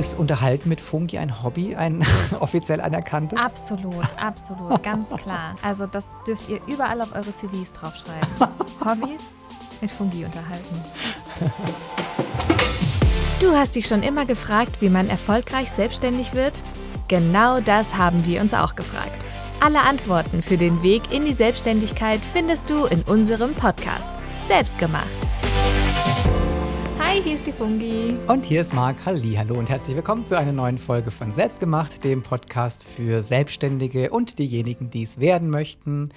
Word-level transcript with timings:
Ist 0.00 0.18
Unterhalten 0.18 0.70
mit 0.70 0.80
Fungi 0.80 1.18
ein 1.18 1.42
Hobby, 1.42 1.76
ein 1.76 2.02
offiziell 2.40 2.80
anerkanntes? 2.80 3.38
Absolut, 3.38 4.06
absolut, 4.16 4.82
ganz 4.82 5.10
klar. 5.10 5.56
Also 5.60 5.86
das 5.86 6.06
dürft 6.26 6.48
ihr 6.48 6.58
überall 6.66 7.02
auf 7.02 7.14
eure 7.14 7.30
CVs 7.30 7.72
draufschreiben. 7.72 8.26
Hobbys 8.82 9.34
mit 9.82 9.90
Fungi 9.90 10.24
unterhalten. 10.24 10.82
Du 13.40 13.52
hast 13.52 13.76
dich 13.76 13.86
schon 13.86 14.02
immer 14.02 14.24
gefragt, 14.24 14.80
wie 14.80 14.88
man 14.88 15.06
erfolgreich 15.10 15.70
selbstständig 15.70 16.32
wird? 16.32 16.54
Genau 17.08 17.60
das 17.60 17.98
haben 17.98 18.24
wir 18.24 18.40
uns 18.40 18.54
auch 18.54 18.76
gefragt. 18.76 19.22
Alle 19.62 19.80
Antworten 19.80 20.40
für 20.40 20.56
den 20.56 20.82
Weg 20.82 21.12
in 21.12 21.26
die 21.26 21.34
Selbstständigkeit 21.34 22.22
findest 22.32 22.70
du 22.70 22.86
in 22.86 23.02
unserem 23.02 23.52
Podcast. 23.52 24.14
Selbstgemacht. 24.44 25.29
Hi, 27.20 27.24
hier 27.24 27.34
ist 27.34 27.46
die 27.46 27.52
Fungi. 27.52 28.16
Und 28.28 28.46
hier 28.46 28.62
ist 28.62 28.72
Marc. 28.72 29.04
Hallo 29.04 29.58
und 29.58 29.68
herzlich 29.68 29.94
willkommen 29.94 30.24
zu 30.24 30.38
einer 30.38 30.52
neuen 30.52 30.78
Folge 30.78 31.10
von 31.10 31.34
Selbstgemacht, 31.34 32.02
dem 32.02 32.22
Podcast 32.22 32.82
für 32.82 33.20
Selbstständige 33.20 34.08
und 34.08 34.38
diejenigen, 34.38 34.88
die 34.88 35.02
es 35.02 35.20
werden 35.20 35.50
möchten. 35.50 36.08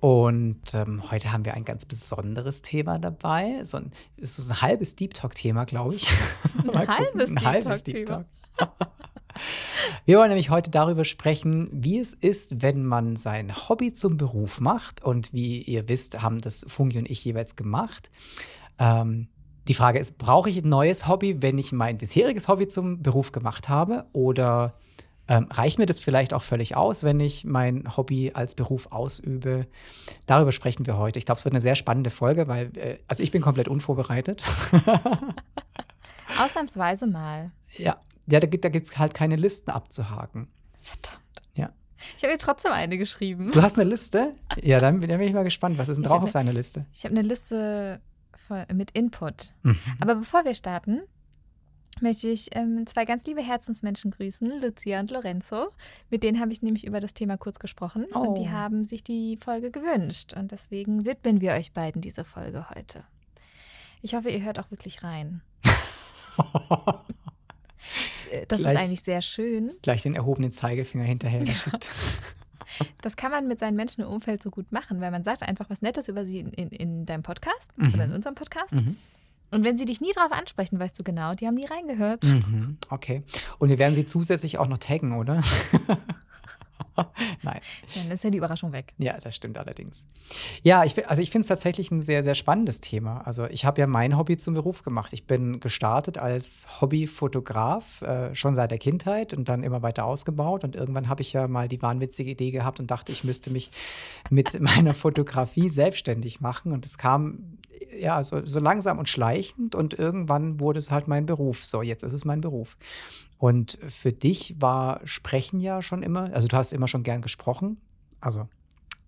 Und 0.00 0.62
ähm, 0.72 1.10
heute 1.10 1.30
haben 1.30 1.44
wir 1.44 1.52
ein 1.52 1.66
ganz 1.66 1.84
besonderes 1.84 2.62
Thema 2.62 2.98
dabei. 2.98 3.64
So 3.64 3.76
ein, 3.76 3.92
so 4.18 4.50
ein 4.50 4.62
halbes 4.62 4.96
Deep 4.96 5.12
Talk-Thema, 5.12 5.66
glaube 5.66 5.96
ich. 5.96 6.10
ein 6.72 6.88
halbes, 6.88 7.30
ein 7.30 7.44
halbes 7.44 7.84
Deep 7.84 8.06
Talk. 8.06 8.24
Wir 10.06 10.18
wollen 10.18 10.28
nämlich 10.28 10.48
heute 10.48 10.70
darüber 10.70 11.04
sprechen, 11.04 11.68
wie 11.70 11.98
es 11.98 12.14
ist, 12.14 12.62
wenn 12.62 12.86
man 12.86 13.16
sein 13.16 13.68
Hobby 13.68 13.92
zum 13.92 14.16
Beruf 14.16 14.58
macht. 14.60 15.04
Und 15.04 15.34
wie 15.34 15.60
ihr 15.60 15.86
wisst, 15.88 16.22
haben 16.22 16.38
das 16.38 16.64
Fungi 16.66 16.96
und 16.96 17.10
ich 17.10 17.22
jeweils 17.26 17.56
gemacht. 17.56 18.10
Ähm, 18.78 19.28
die 19.68 19.74
Frage 19.74 19.98
ist, 19.98 20.18
brauche 20.18 20.50
ich 20.50 20.62
ein 20.62 20.68
neues 20.68 21.08
Hobby, 21.08 21.42
wenn 21.42 21.58
ich 21.58 21.72
mein 21.72 21.98
bisheriges 21.98 22.48
Hobby 22.48 22.68
zum 22.68 23.02
Beruf 23.02 23.32
gemacht 23.32 23.68
habe? 23.68 24.04
Oder 24.12 24.74
ähm, 25.26 25.48
reicht 25.50 25.78
mir 25.78 25.86
das 25.86 26.00
vielleicht 26.00 26.34
auch 26.34 26.42
völlig 26.42 26.76
aus, 26.76 27.02
wenn 27.02 27.18
ich 27.18 27.44
mein 27.44 27.96
Hobby 27.96 28.32
als 28.34 28.54
Beruf 28.54 28.92
ausübe? 28.92 29.66
Darüber 30.26 30.52
sprechen 30.52 30.86
wir 30.86 30.98
heute. 30.98 31.18
Ich 31.18 31.24
glaube, 31.24 31.38
es 31.38 31.44
wird 31.44 31.54
eine 31.54 31.62
sehr 31.62 31.76
spannende 31.76 32.10
Folge, 32.10 32.46
weil, 32.46 32.76
äh, 32.76 32.98
also 33.08 33.22
ich 33.22 33.30
bin 33.30 33.40
komplett 33.40 33.68
unvorbereitet. 33.68 34.42
Ausnahmsweise 36.38 37.06
mal. 37.06 37.52
Ja, 37.78 37.96
ja 38.26 38.40
da, 38.40 38.46
da 38.46 38.68
gibt 38.68 38.86
es 38.86 38.98
halt 38.98 39.14
keine 39.14 39.36
Listen 39.36 39.70
abzuhaken. 39.70 40.48
Verdammt. 40.82 41.22
Ja. 41.54 41.70
Ich 42.18 42.22
habe 42.22 42.34
dir 42.34 42.38
trotzdem 42.38 42.72
eine 42.72 42.98
geschrieben. 42.98 43.50
Du 43.50 43.62
hast 43.62 43.78
eine 43.78 43.88
Liste? 43.88 44.34
Ja, 44.62 44.78
dann, 44.78 45.00
dann 45.00 45.18
bin 45.18 45.28
ich 45.28 45.34
mal 45.34 45.42
gespannt. 45.42 45.78
Was 45.78 45.88
ist 45.88 45.96
denn 45.96 46.04
Ich 46.04 46.10
drauf 46.10 46.22
auf 46.22 46.32
deiner 46.32 46.52
Liste? 46.52 46.84
Ich 46.92 47.04
habe 47.04 47.16
eine 47.16 47.26
Liste 47.26 48.00
mit 48.72 48.90
Input. 48.92 49.52
Mhm. 49.62 49.76
Aber 50.00 50.14
bevor 50.16 50.44
wir 50.44 50.54
starten, 50.54 51.00
möchte 52.00 52.28
ich 52.28 52.48
ähm, 52.56 52.86
zwei 52.86 53.04
ganz 53.04 53.24
liebe 53.24 53.40
Herzensmenschen 53.42 54.10
grüßen, 54.10 54.60
Lucia 54.60 54.98
und 55.00 55.10
Lorenzo. 55.12 55.68
Mit 56.10 56.22
denen 56.24 56.40
habe 56.40 56.52
ich 56.52 56.60
nämlich 56.62 56.84
über 56.86 56.98
das 57.00 57.14
Thema 57.14 57.36
kurz 57.36 57.58
gesprochen 57.58 58.04
und 58.06 58.16
Oh. 58.28 58.34
die 58.34 58.50
haben 58.50 58.84
sich 58.84 59.04
die 59.04 59.38
Folge 59.42 59.70
gewünscht. 59.70 60.34
Und 60.34 60.50
deswegen 60.52 61.06
widmen 61.06 61.40
wir 61.40 61.52
euch 61.52 61.72
beiden 61.72 62.02
diese 62.02 62.24
Folge 62.24 62.68
heute. 62.70 63.04
Ich 64.02 64.14
hoffe, 64.14 64.28
ihr 64.30 64.42
hört 64.42 64.58
auch 64.58 64.70
wirklich 64.70 65.02
rein. 65.04 65.40
Das- 68.48 68.60
Gleich. 68.62 68.74
ist 68.74 68.80
eigentlich 68.80 69.02
sehr 69.02 69.22
schön. 69.22 69.70
Gleich 69.82 70.02
den 70.02 70.14
erhobenen 70.16 70.50
Zeigefinger 70.50 71.04
hinterher 71.04 71.44
geschickt. 71.44 71.92
Das 73.02 73.16
kann 73.16 73.30
man 73.30 73.46
mit 73.48 73.58
seinen 73.58 73.76
Menschen 73.76 74.02
im 74.02 74.08
Umfeld 74.08 74.42
so 74.42 74.50
gut 74.50 74.70
machen, 74.72 75.00
weil 75.00 75.10
man 75.10 75.22
sagt 75.24 75.42
einfach 75.42 75.70
was 75.70 75.82
Nettes 75.82 76.08
über 76.08 76.24
sie 76.24 76.40
in, 76.40 76.50
in, 76.52 76.68
in 76.70 77.06
deinem 77.06 77.22
Podcast 77.22 77.72
Mhm. 77.76 77.94
oder 77.94 78.04
in 78.04 78.12
unserem 78.12 78.34
Podcast. 78.34 78.74
Mhm. 78.74 78.96
Und 79.50 79.62
wenn 79.62 79.76
sie 79.76 79.84
dich 79.84 80.00
nie 80.00 80.10
drauf 80.12 80.32
ansprechen, 80.32 80.80
weißt 80.80 80.98
du 80.98 81.04
genau, 81.04 81.34
die 81.34 81.46
haben 81.46 81.54
nie 81.54 81.66
reingehört. 81.66 82.24
Mhm. 82.24 82.78
Okay. 82.90 83.22
Und 83.58 83.68
wir 83.68 83.78
werden 83.78 83.94
sie 83.94 84.04
zusätzlich 84.04 84.58
auch 84.58 84.66
noch 84.68 84.78
taggen, 84.78 85.12
oder? 85.12 85.40
Nein. 87.42 87.60
Dann 87.94 88.10
ist 88.10 88.24
ja 88.24 88.30
die 88.30 88.38
Überraschung 88.38 88.72
weg. 88.72 88.94
Ja, 88.98 89.18
das 89.18 89.34
stimmt 89.34 89.58
allerdings. 89.58 90.06
Ja, 90.62 90.84
ich, 90.84 91.08
also 91.08 91.22
ich 91.22 91.30
finde 91.30 91.42
es 91.42 91.48
tatsächlich 91.48 91.90
ein 91.90 92.02
sehr, 92.02 92.22
sehr 92.22 92.34
spannendes 92.34 92.80
Thema. 92.80 93.22
Also 93.24 93.46
ich 93.46 93.64
habe 93.64 93.80
ja 93.80 93.86
mein 93.86 94.16
Hobby 94.16 94.36
zum 94.36 94.54
Beruf 94.54 94.82
gemacht. 94.82 95.12
Ich 95.12 95.26
bin 95.26 95.60
gestartet 95.60 96.18
als 96.18 96.80
Hobbyfotograf, 96.80 98.02
äh, 98.02 98.34
schon 98.34 98.54
seit 98.54 98.70
der 98.70 98.78
Kindheit 98.78 99.34
und 99.34 99.48
dann 99.48 99.62
immer 99.62 99.82
weiter 99.82 100.04
ausgebaut. 100.04 100.64
Und 100.64 100.76
irgendwann 100.76 101.08
habe 101.08 101.22
ich 101.22 101.32
ja 101.32 101.48
mal 101.48 101.68
die 101.68 101.82
wahnwitzige 101.82 102.30
Idee 102.30 102.50
gehabt 102.50 102.80
und 102.80 102.90
dachte, 102.90 103.12
ich 103.12 103.24
müsste 103.24 103.50
mich 103.50 103.70
mit 104.30 104.60
meiner 104.60 104.94
Fotografie 104.94 105.68
selbstständig 105.68 106.40
machen. 106.40 106.72
Und 106.72 106.84
es 106.84 106.98
kam 106.98 107.58
ja 107.98 108.22
so, 108.22 108.44
so 108.44 108.60
langsam 108.60 108.98
und 108.98 109.08
schleichend 109.08 109.74
und 109.74 109.94
irgendwann 109.94 110.60
wurde 110.60 110.78
es 110.78 110.90
halt 110.90 111.08
mein 111.08 111.26
Beruf. 111.26 111.64
So, 111.64 111.82
jetzt 111.82 112.02
ist 112.02 112.12
es 112.12 112.24
mein 112.24 112.40
Beruf. 112.40 112.76
Und 113.44 113.76
für 113.88 114.10
dich 114.10 114.56
war 114.58 115.06
Sprechen 115.06 115.60
ja 115.60 115.82
schon 115.82 116.02
immer, 116.02 116.32
also 116.32 116.48
du 116.48 116.56
hast 116.56 116.72
immer 116.72 116.88
schon 116.88 117.02
gern 117.02 117.20
gesprochen. 117.20 117.78
Also 118.18 118.48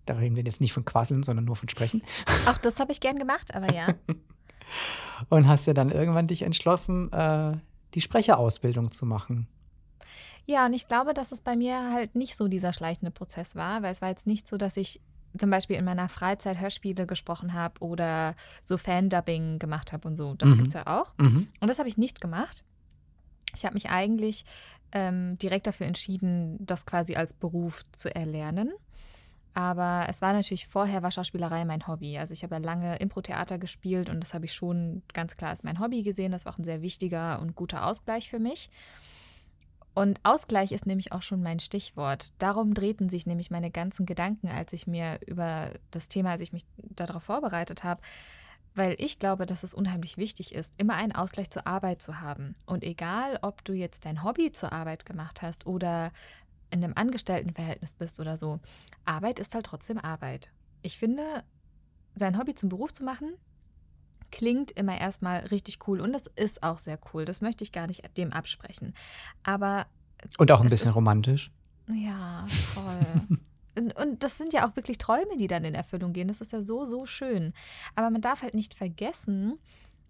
da 0.05 0.13
reden 0.13 0.35
wir 0.35 0.43
jetzt 0.43 0.61
nicht 0.61 0.73
von 0.73 0.85
Quasseln, 0.85 1.23
sondern 1.23 1.45
nur 1.45 1.55
von 1.55 1.69
Sprechen. 1.69 2.03
Auch 2.47 2.59
das 2.59 2.79
habe 2.79 2.91
ich 2.91 2.99
gern 2.99 3.17
gemacht, 3.17 3.55
aber 3.55 3.73
ja. 3.73 3.87
Und 5.29 5.47
hast 5.47 5.65
ja 5.65 5.73
dann 5.73 5.89
irgendwann 5.89 6.27
dich 6.27 6.43
entschlossen, 6.43 7.11
äh, 7.11 7.57
die 7.95 8.01
Sprecherausbildung 8.01 8.91
zu 8.91 9.07
machen. 9.07 9.47
Ja, 10.45 10.67
und 10.67 10.73
ich 10.73 10.87
glaube, 10.87 11.15
dass 11.15 11.31
es 11.31 11.41
bei 11.41 11.55
mir 11.55 11.91
halt 11.91 12.13
nicht 12.13 12.37
so 12.37 12.47
dieser 12.47 12.73
schleichende 12.73 13.09
Prozess 13.09 13.55
war, 13.55 13.81
weil 13.81 13.91
es 13.91 14.03
war 14.03 14.09
jetzt 14.09 14.27
nicht 14.27 14.45
so, 14.45 14.57
dass 14.57 14.77
ich 14.77 15.01
zum 15.35 15.49
Beispiel 15.49 15.77
in 15.77 15.85
meiner 15.85 16.09
Freizeit 16.09 16.59
Hörspiele 16.59 17.07
gesprochen 17.07 17.53
habe 17.53 17.81
oder 17.81 18.35
so 18.61 18.77
Fan-Dubbing 18.77 19.57
gemacht 19.57 19.93
habe 19.93 20.07
und 20.07 20.15
so. 20.15 20.35
Das 20.35 20.51
Mhm. 20.51 20.57
gibt 20.57 20.67
es 20.67 20.73
ja 20.75 20.85
auch. 20.85 21.15
Mhm. 21.17 21.47
Und 21.59 21.67
das 21.69 21.79
habe 21.79 21.89
ich 21.89 21.97
nicht 21.97 22.21
gemacht. 22.21 22.63
Ich 23.57 23.65
habe 23.65 23.73
mich 23.73 23.89
eigentlich 23.89 24.45
ähm, 24.91 25.37
direkt 25.37 25.67
dafür 25.67 25.87
entschieden, 25.87 26.57
das 26.59 26.85
quasi 26.85 27.15
als 27.15 27.33
Beruf 27.33 27.83
zu 27.91 28.13
erlernen. 28.13 28.71
Aber 29.53 30.05
es 30.07 30.21
war 30.21 30.33
natürlich 30.33 30.67
vorher 30.67 31.01
war 31.01 31.09
Schauspielerei 31.09 31.65
mein 31.65 31.87
Hobby. 31.87 32.19
Also 32.19 32.31
ich 32.31 32.43
habe 32.43 32.55
ja 32.55 32.61
lange 32.61 32.97
Impro-Theater 32.97 33.57
gespielt 33.57 34.07
und 34.07 34.19
das 34.19 34.35
habe 34.35 34.45
ich 34.45 34.53
schon 34.53 35.01
ganz 35.13 35.35
klar 35.35 35.49
als 35.49 35.63
mein 35.63 35.79
Hobby 35.79 36.03
gesehen. 36.03 36.31
Das 36.31 36.45
war 36.45 36.53
auch 36.53 36.59
ein 36.59 36.63
sehr 36.63 36.83
wichtiger 36.83 37.39
und 37.41 37.55
guter 37.55 37.87
Ausgleich 37.87 38.29
für 38.29 38.37
mich. 38.37 38.69
Und 39.95 40.19
Ausgleich 40.21 40.71
ist 40.71 40.85
nämlich 40.85 41.11
auch 41.11 41.23
schon 41.23 41.41
mein 41.41 41.59
Stichwort. 41.59 42.33
Darum 42.37 42.75
drehten 42.75 43.09
sich 43.09 43.25
nämlich 43.25 43.49
meine 43.49 43.71
ganzen 43.71 44.05
Gedanken, 44.05 44.47
als 44.47 44.73
ich 44.73 44.85
mir 44.85 45.19
über 45.25 45.71
das 45.89 46.07
Thema, 46.07 46.29
als 46.29 46.41
ich 46.41 46.53
mich 46.53 46.61
darauf 46.77 47.23
vorbereitet 47.23 47.83
habe, 47.83 47.99
weil 48.77 48.95
ich 48.99 49.19
glaube, 49.19 49.45
dass 49.45 49.63
es 49.63 49.73
unheimlich 49.73 50.17
wichtig 50.17 50.53
ist, 50.55 50.73
immer 50.77 50.95
einen 50.95 51.11
Ausgleich 51.13 51.49
zur 51.49 51.65
Arbeit 51.67 52.01
zu 52.01 52.19
haben. 52.19 52.55
Und 52.65 52.83
egal, 52.83 53.39
ob 53.41 53.63
du 53.65 53.73
jetzt 53.73 54.05
dein 54.05 54.23
Hobby 54.23 54.51
zur 54.51 54.71
Arbeit 54.71 55.05
gemacht 55.05 55.41
hast 55.41 55.65
oder 55.65 56.11
in 56.69 56.83
einem 56.83 56.93
Angestelltenverhältnis 56.95 57.93
bist 57.95 58.19
oder 58.19 58.37
so, 58.37 58.59
Arbeit 59.05 59.39
ist 59.39 59.55
halt 59.55 59.65
trotzdem 59.65 59.97
Arbeit. 59.97 60.51
Ich 60.81 60.97
finde, 60.97 61.23
sein 62.15 62.37
Hobby 62.37 62.53
zum 62.53 62.69
Beruf 62.69 62.91
zu 62.93 63.03
machen, 63.03 63.33
klingt 64.31 64.71
immer 64.71 64.99
erstmal 64.99 65.39
richtig 65.47 65.87
cool 65.87 66.01
und 66.01 66.11
das 66.13 66.27
ist 66.35 66.63
auch 66.63 66.77
sehr 66.77 66.99
cool. 67.13 67.23
Das 67.25 67.41
möchte 67.41 67.63
ich 67.63 67.71
gar 67.71 67.87
nicht 67.87 68.17
dem 68.17 68.33
absprechen. 68.33 68.93
Aber 69.43 69.85
Und 70.37 70.51
auch 70.51 70.61
ein 70.61 70.69
bisschen 70.69 70.89
ist- 70.89 70.95
romantisch. 70.95 71.51
ja, 71.93 72.45
voll. 72.47 73.37
Und, 73.77 74.23
das 74.23 74.37
sind 74.37 74.53
ja 74.53 74.67
auch 74.67 74.75
wirklich 74.75 74.97
Träume, 74.97 75.37
die 75.37 75.47
dann 75.47 75.63
in 75.63 75.75
Erfüllung 75.75 76.13
gehen. 76.13 76.27
Das 76.27 76.41
ist 76.41 76.51
ja 76.51 76.61
so, 76.61 76.85
so 76.85 77.05
schön. 77.05 77.53
Aber 77.95 78.09
man 78.09 78.21
darf 78.21 78.41
halt 78.41 78.53
nicht 78.53 78.73
vergessen, 78.73 79.59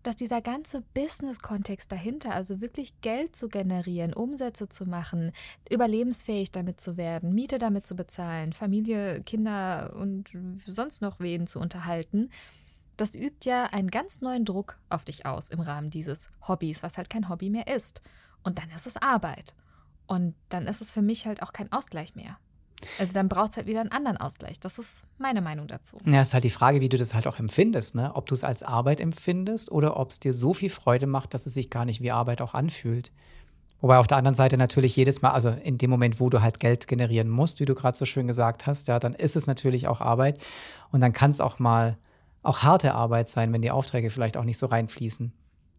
dass 0.04 0.16
dieser 0.16 0.42
ganze 0.42 0.84
Business-Kontext 0.94 1.92
dahinter, 1.92 2.34
also 2.34 2.62
wirklich 2.62 2.94
Geld 3.02 3.36
zu 3.36 3.50
generieren, 3.50 4.14
Umsätze 4.14 4.70
zu 4.70 4.86
machen, 4.86 5.34
überlebensfähig 5.70 6.52
damit 6.52 6.80
zu 6.80 6.96
werden, 6.96 7.34
Miete 7.34 7.60
damit 7.60 7.86
zu 7.86 7.96
bezahlen, 7.96 8.54
Familie, 8.54 9.22
Kinder 9.24 9.94
und 9.98 10.30
sonst 10.66 11.02
noch 11.02 11.20
wen 11.20 11.46
zu 11.46 11.60
unterhalten, 11.60 12.30
das 12.96 13.16
übt 13.16 13.48
ja 13.48 13.66
einen 13.66 13.92
ganz 13.92 14.22
neuen 14.22 14.44
Druck 14.44 14.80
auf 14.90 15.04
dich 15.04 15.26
aus 15.26 15.52
im 15.52 15.60
Rahmen 15.60 15.90
dieses 15.90 16.28
Hobbys, 16.48 16.84
was 16.84 16.98
halt 16.98 17.10
kein 17.10 17.30
Hobby 17.30 17.50
mehr 17.50 17.68
ist. 17.68 18.02
Und 18.44 18.60
dann 18.60 18.70
ist 18.72 18.88
es 18.88 18.98
Arbeit. 18.98 19.56
Und 20.08 20.36
dann 20.50 20.68
ist 20.68 20.82
es 20.82 20.92
für 20.92 21.02
mich 21.02 21.28
halt 21.28 21.44
auch 21.44 21.54
kein 21.54 21.72
Ausgleich 21.72 22.16
mehr. 22.16 22.40
Also 23.00 23.14
dann 23.14 23.30
braucht 23.30 23.52
es 23.52 23.58
halt 23.58 23.68
wieder 23.68 23.82
einen 23.82 23.92
anderen 23.92 24.18
Ausgleich. 24.18 24.60
Das 24.60 24.78
ist 24.78 25.06
meine 25.18 25.42
Meinung 25.42 25.68
dazu. 25.68 25.98
Ja, 26.06 26.22
ist 26.22 26.34
halt 26.34 26.44
die 26.44 26.50
Frage, 26.50 26.82
wie 26.82 26.90
du 26.90 26.98
das 26.98 27.14
halt 27.14 27.28
auch 27.28 27.40
empfindest, 27.40 27.96
ne? 27.96 28.12
Ob 28.16 28.28
du 28.28 28.34
es 28.34 28.44
als 28.44 28.64
Arbeit 28.64 29.02
empfindest 29.02 29.72
oder 29.72 29.98
ob 29.98 30.12
es 30.12 30.20
dir 30.20 30.34
so 30.34 30.54
viel 30.54 30.70
Freude 30.70 31.08
macht, 31.08 31.34
dass 31.34 31.46
es 31.46 31.54
sich 31.54 31.70
gar 31.70 31.86
nicht 31.86 32.02
wie 32.02 32.12
Arbeit 32.12 32.42
auch 32.42 32.54
anfühlt. 32.54 33.12
Wobei 33.80 33.98
auf 34.00 34.08
der 34.08 34.18
anderen 34.18 34.36
Seite 34.36 34.58
natürlich 34.58 34.96
jedes 34.96 35.22
Mal, 35.22 35.32
also 35.32 35.50
in 35.50 35.78
dem 35.78 35.90
Moment, 35.90 36.20
wo 36.20 36.30
du 36.30 36.42
halt 36.42 36.60
Geld 36.60 36.88
generieren 36.88 37.30
musst, 37.30 37.60
wie 37.60 37.66
du 37.66 37.76
gerade 37.76 37.98
so 37.98 38.06
schön 38.06 38.28
gesagt 38.28 38.66
hast, 38.66 38.88
ja, 38.88 38.98
dann 38.98 39.14
ist 39.14 39.36
es 39.36 39.46
natürlich 39.46 39.88
auch 39.88 40.02
Arbeit. 40.02 40.40
Und 40.92 41.02
dann 41.02 41.14
kann 41.14 41.32
es 41.32 41.42
auch 41.42 41.60
mal 41.60 41.98
auch 42.42 42.64
harte 42.64 42.96
Arbeit 42.96 43.30
sein, 43.30 43.54
wenn 43.54 43.62
die 43.62 43.72
Aufträge 43.72 44.10
vielleicht 44.10 44.38
auch 44.38 44.44
nicht 44.44 44.58
so 44.58 44.66
reinfließen. 44.66 45.32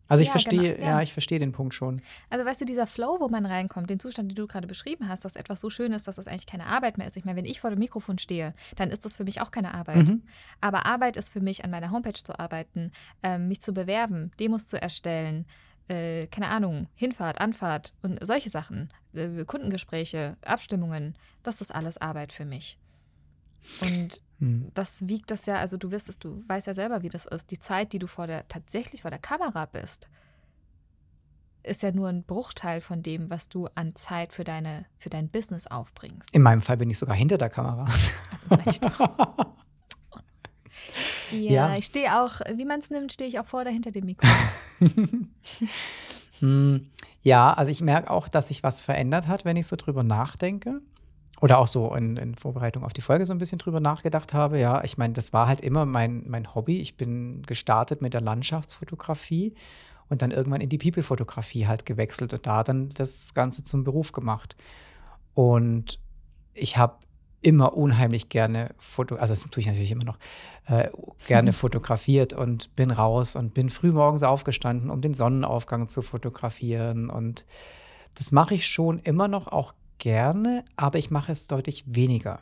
Also 0.09 0.23
ich 0.23 0.29
Ja, 0.29 0.33
verstehe, 0.33 0.75
genau, 0.75 0.87
ja. 0.87 0.97
ja. 0.97 1.03
ich 1.03 1.13
verstehe 1.13 1.39
den 1.39 1.53
Punkt 1.53 1.75
schon. 1.75 2.01
Also 2.31 2.45
weißt 2.45 2.63
du, 2.63 2.65
dieser 2.65 2.87
Flow, 2.87 3.19
wo 3.21 3.29
man 3.29 3.47
reinkommt, 3.47 3.91
den 3.91 4.01
Zustand, 4.01 4.31
den 4.31 4.37
du 4.37 4.47
gerade 4.47 4.67
beschrieben 4.67 5.09
hast, 5.09 5.25
dass 5.25 5.37
etwas 5.37 5.61
so 5.61 5.71
schön 5.71 5.93
ist, 5.93 6.09
dass 6.09 6.17
das 6.17 6.27
eigentlich 6.27 6.47
keine 6.47 6.67
Arbeit 6.67 6.99
mehr 6.99 7.07
ist. 7.07 7.17
Ich 7.17 7.25
meine, 7.25 7.37
wenn 7.37 7.45
ich 7.45 7.61
vor 7.61 7.71
dem 7.71 7.79
Mikrofon 7.79 8.19
stehe, 8.19 8.55
dann 8.77 8.91
ist 8.91 9.05
das 9.05 9.17
für 9.17 9.25
mich 9.25 9.41
auch 9.41 9.51
keine 9.51 9.75
Arbeit. 9.75 10.09
Mhm. 10.09 10.23
Aber 10.61 10.87
Arbeit 10.87 11.17
ist 11.17 11.31
für 11.31 11.41
mich, 11.41 11.65
an 11.65 11.71
meiner 11.71 11.91
Homepage 11.91 12.13
zu 12.13 12.39
arbeiten, 12.39 12.91
ähm, 13.23 13.49
mich 13.49 13.61
zu 13.61 13.73
bewerben, 13.73 14.31
Demos 14.41 14.69
zu 14.69 14.81
erstellen, 14.81 15.47
äh, 15.89 16.27
keine 16.27 16.49
Ahnung, 16.49 16.89
Hinfahrt, 16.95 17.41
Anfahrt 17.41 17.95
und 18.03 18.19
solche 18.27 18.51
Sachen, 18.51 18.91
äh, 19.15 19.45
Kundengespräche, 19.45 20.37
Abstimmungen, 20.45 21.17
das 21.43 21.61
ist 21.61 21.75
alles 21.75 21.99
Arbeit 21.99 22.33
für 22.33 22.45
mich. 22.45 22.79
Und 23.81 24.23
hm. 24.39 24.71
das 24.75 25.09
wiegt 25.09 25.31
das 25.31 25.47
ja, 25.47 25.57
also 25.57 25.77
du 25.77 25.91
wirst 25.91 26.09
es, 26.09 26.19
du 26.19 26.43
weißt 26.49 26.67
ja 26.67 26.75
selber, 26.75 27.03
wie 27.03 27.09
das 27.09 27.27
ist. 27.27 27.51
Die 27.51 27.59
Zeit, 27.59 27.93
die 27.93 27.99
du 27.99 28.07
vor 28.07 28.27
der, 28.27 28.47
tatsächlich 28.49 29.03
vor 29.03 29.11
der 29.11 29.21
Kamera 29.21 29.67
bist, 29.67 30.09
ist 31.63 31.83
ja 31.83 31.93
nur 31.93 32.09
ein 32.09 32.25
Bruchteil 32.25 32.81
von 32.81 33.03
dem, 33.03 33.31
was 33.31 33.49
du 33.49 33.69
an 33.75 33.95
Zeit 33.95 34.33
für, 34.33 34.45
deine, 34.45 34.87
für 34.97 35.11
dein 35.11 35.29
Business 35.29 35.67
aufbringst. 35.67 36.35
In 36.35 36.43
meinem 36.43 36.63
Fall 36.63 36.77
bin 36.77 36.89
ich 36.91 36.99
sogar 36.99 37.17
hinter 37.17 37.39
der 37.39 37.51
Kamera. 37.51 37.87
Also, 38.49 38.81
ja, 41.33 41.53
ja, 41.53 41.77
ich 41.77 41.87
stehe 41.87 42.23
auch, 42.23 42.41
wie 42.55 42.65
man 42.65 42.81
es 42.81 42.91
nimmt, 42.91 43.13
stehe 43.13 43.29
ich 43.29 43.39
auch 43.39 43.45
vor 43.45 43.61
oder 43.61 43.71
hinter 43.71 43.91
dem 43.91 44.07
Mikro. 44.07 44.27
Hm, 46.41 46.87
ja, 47.21 47.53
also 47.53 47.71
ich 47.73 47.81
merke 47.81 48.11
auch, 48.11 48.29
dass 48.29 48.49
sich 48.49 48.63
was 48.63 48.81
verändert 48.81 49.27
hat, 49.27 49.45
wenn 49.45 49.57
ich 49.57 49.67
so 49.67 49.77
drüber 49.77 50.05
nachdenke. 50.05 50.81
Oder 51.41 51.59
auch 51.59 51.69
so 51.69 51.95
in, 51.95 52.17
in, 52.17 52.35
Vorbereitung 52.35 52.83
auf 52.85 52.93
die 52.93 53.01
Folge 53.01 53.25
so 53.25 53.33
ein 53.33 53.39
bisschen 53.39 53.59
drüber 53.59 53.79
nachgedacht 53.79 54.35
habe. 54.35 54.59
Ja, 54.59 54.83
ich 54.83 54.99
meine, 54.99 55.13
das 55.13 55.33
war 55.33 55.47
halt 55.47 55.61
immer 55.61 55.87
mein, 55.87 56.25
mein 56.27 56.55
Hobby. 56.55 56.81
Ich 56.81 56.97
bin 56.97 57.43
gestartet 57.43 58.03
mit 58.03 58.15
der 58.15 58.21
Landschaftsfotografie 58.21 59.55
und 60.09 60.23
dann 60.23 60.33
irgendwann 60.33 60.61
in 60.61 60.69
die 60.69 60.79
People-Fotografie 60.79 61.67
halt 61.67 61.87
gewechselt 61.87 62.33
und 62.33 62.47
da 62.47 62.65
dann 62.65 62.89
das 62.89 63.35
Ganze 63.35 63.63
zum 63.63 63.85
Beruf 63.85 64.13
gemacht. 64.13 64.57
Und 65.35 66.01
ich 66.55 66.77
habe 66.77 66.97
immer 67.41 67.77
unheimlich 67.77 68.29
gerne 68.29 68.75
Foto, 68.77 69.15
also 69.15 69.33
das 69.33 69.49
tue 69.49 69.61
ich 69.61 69.67
natürlich 69.67 69.93
immer 69.93 70.05
noch, 70.05 70.19
äh, 70.67 70.89
gerne 71.27 71.53
fotografiert 71.53 72.33
und 72.33 72.75
bin 72.75 72.91
raus 72.91 73.37
und 73.37 73.55
bin 73.55 73.71
früh 73.71 73.93
morgens 73.93 74.25
aufgestanden, 74.25 74.91
um 74.91 75.01
den 75.01 75.15
Sonnenaufgang 75.15 75.87
zu 75.87 76.03
fotografieren. 76.03 77.11
Und 77.11 77.47
das 78.17 78.33
mache 78.33 78.55
ich 78.55 78.67
schon 78.67 78.99
immer 78.99 79.29
noch 79.29 79.47
auch 79.47 79.75
gerne, 79.99 80.65
aber 80.77 80.99
ich 80.99 81.11
mache 81.11 81.33
es 81.33 81.49
deutlich 81.49 81.85
weniger. 81.87 82.41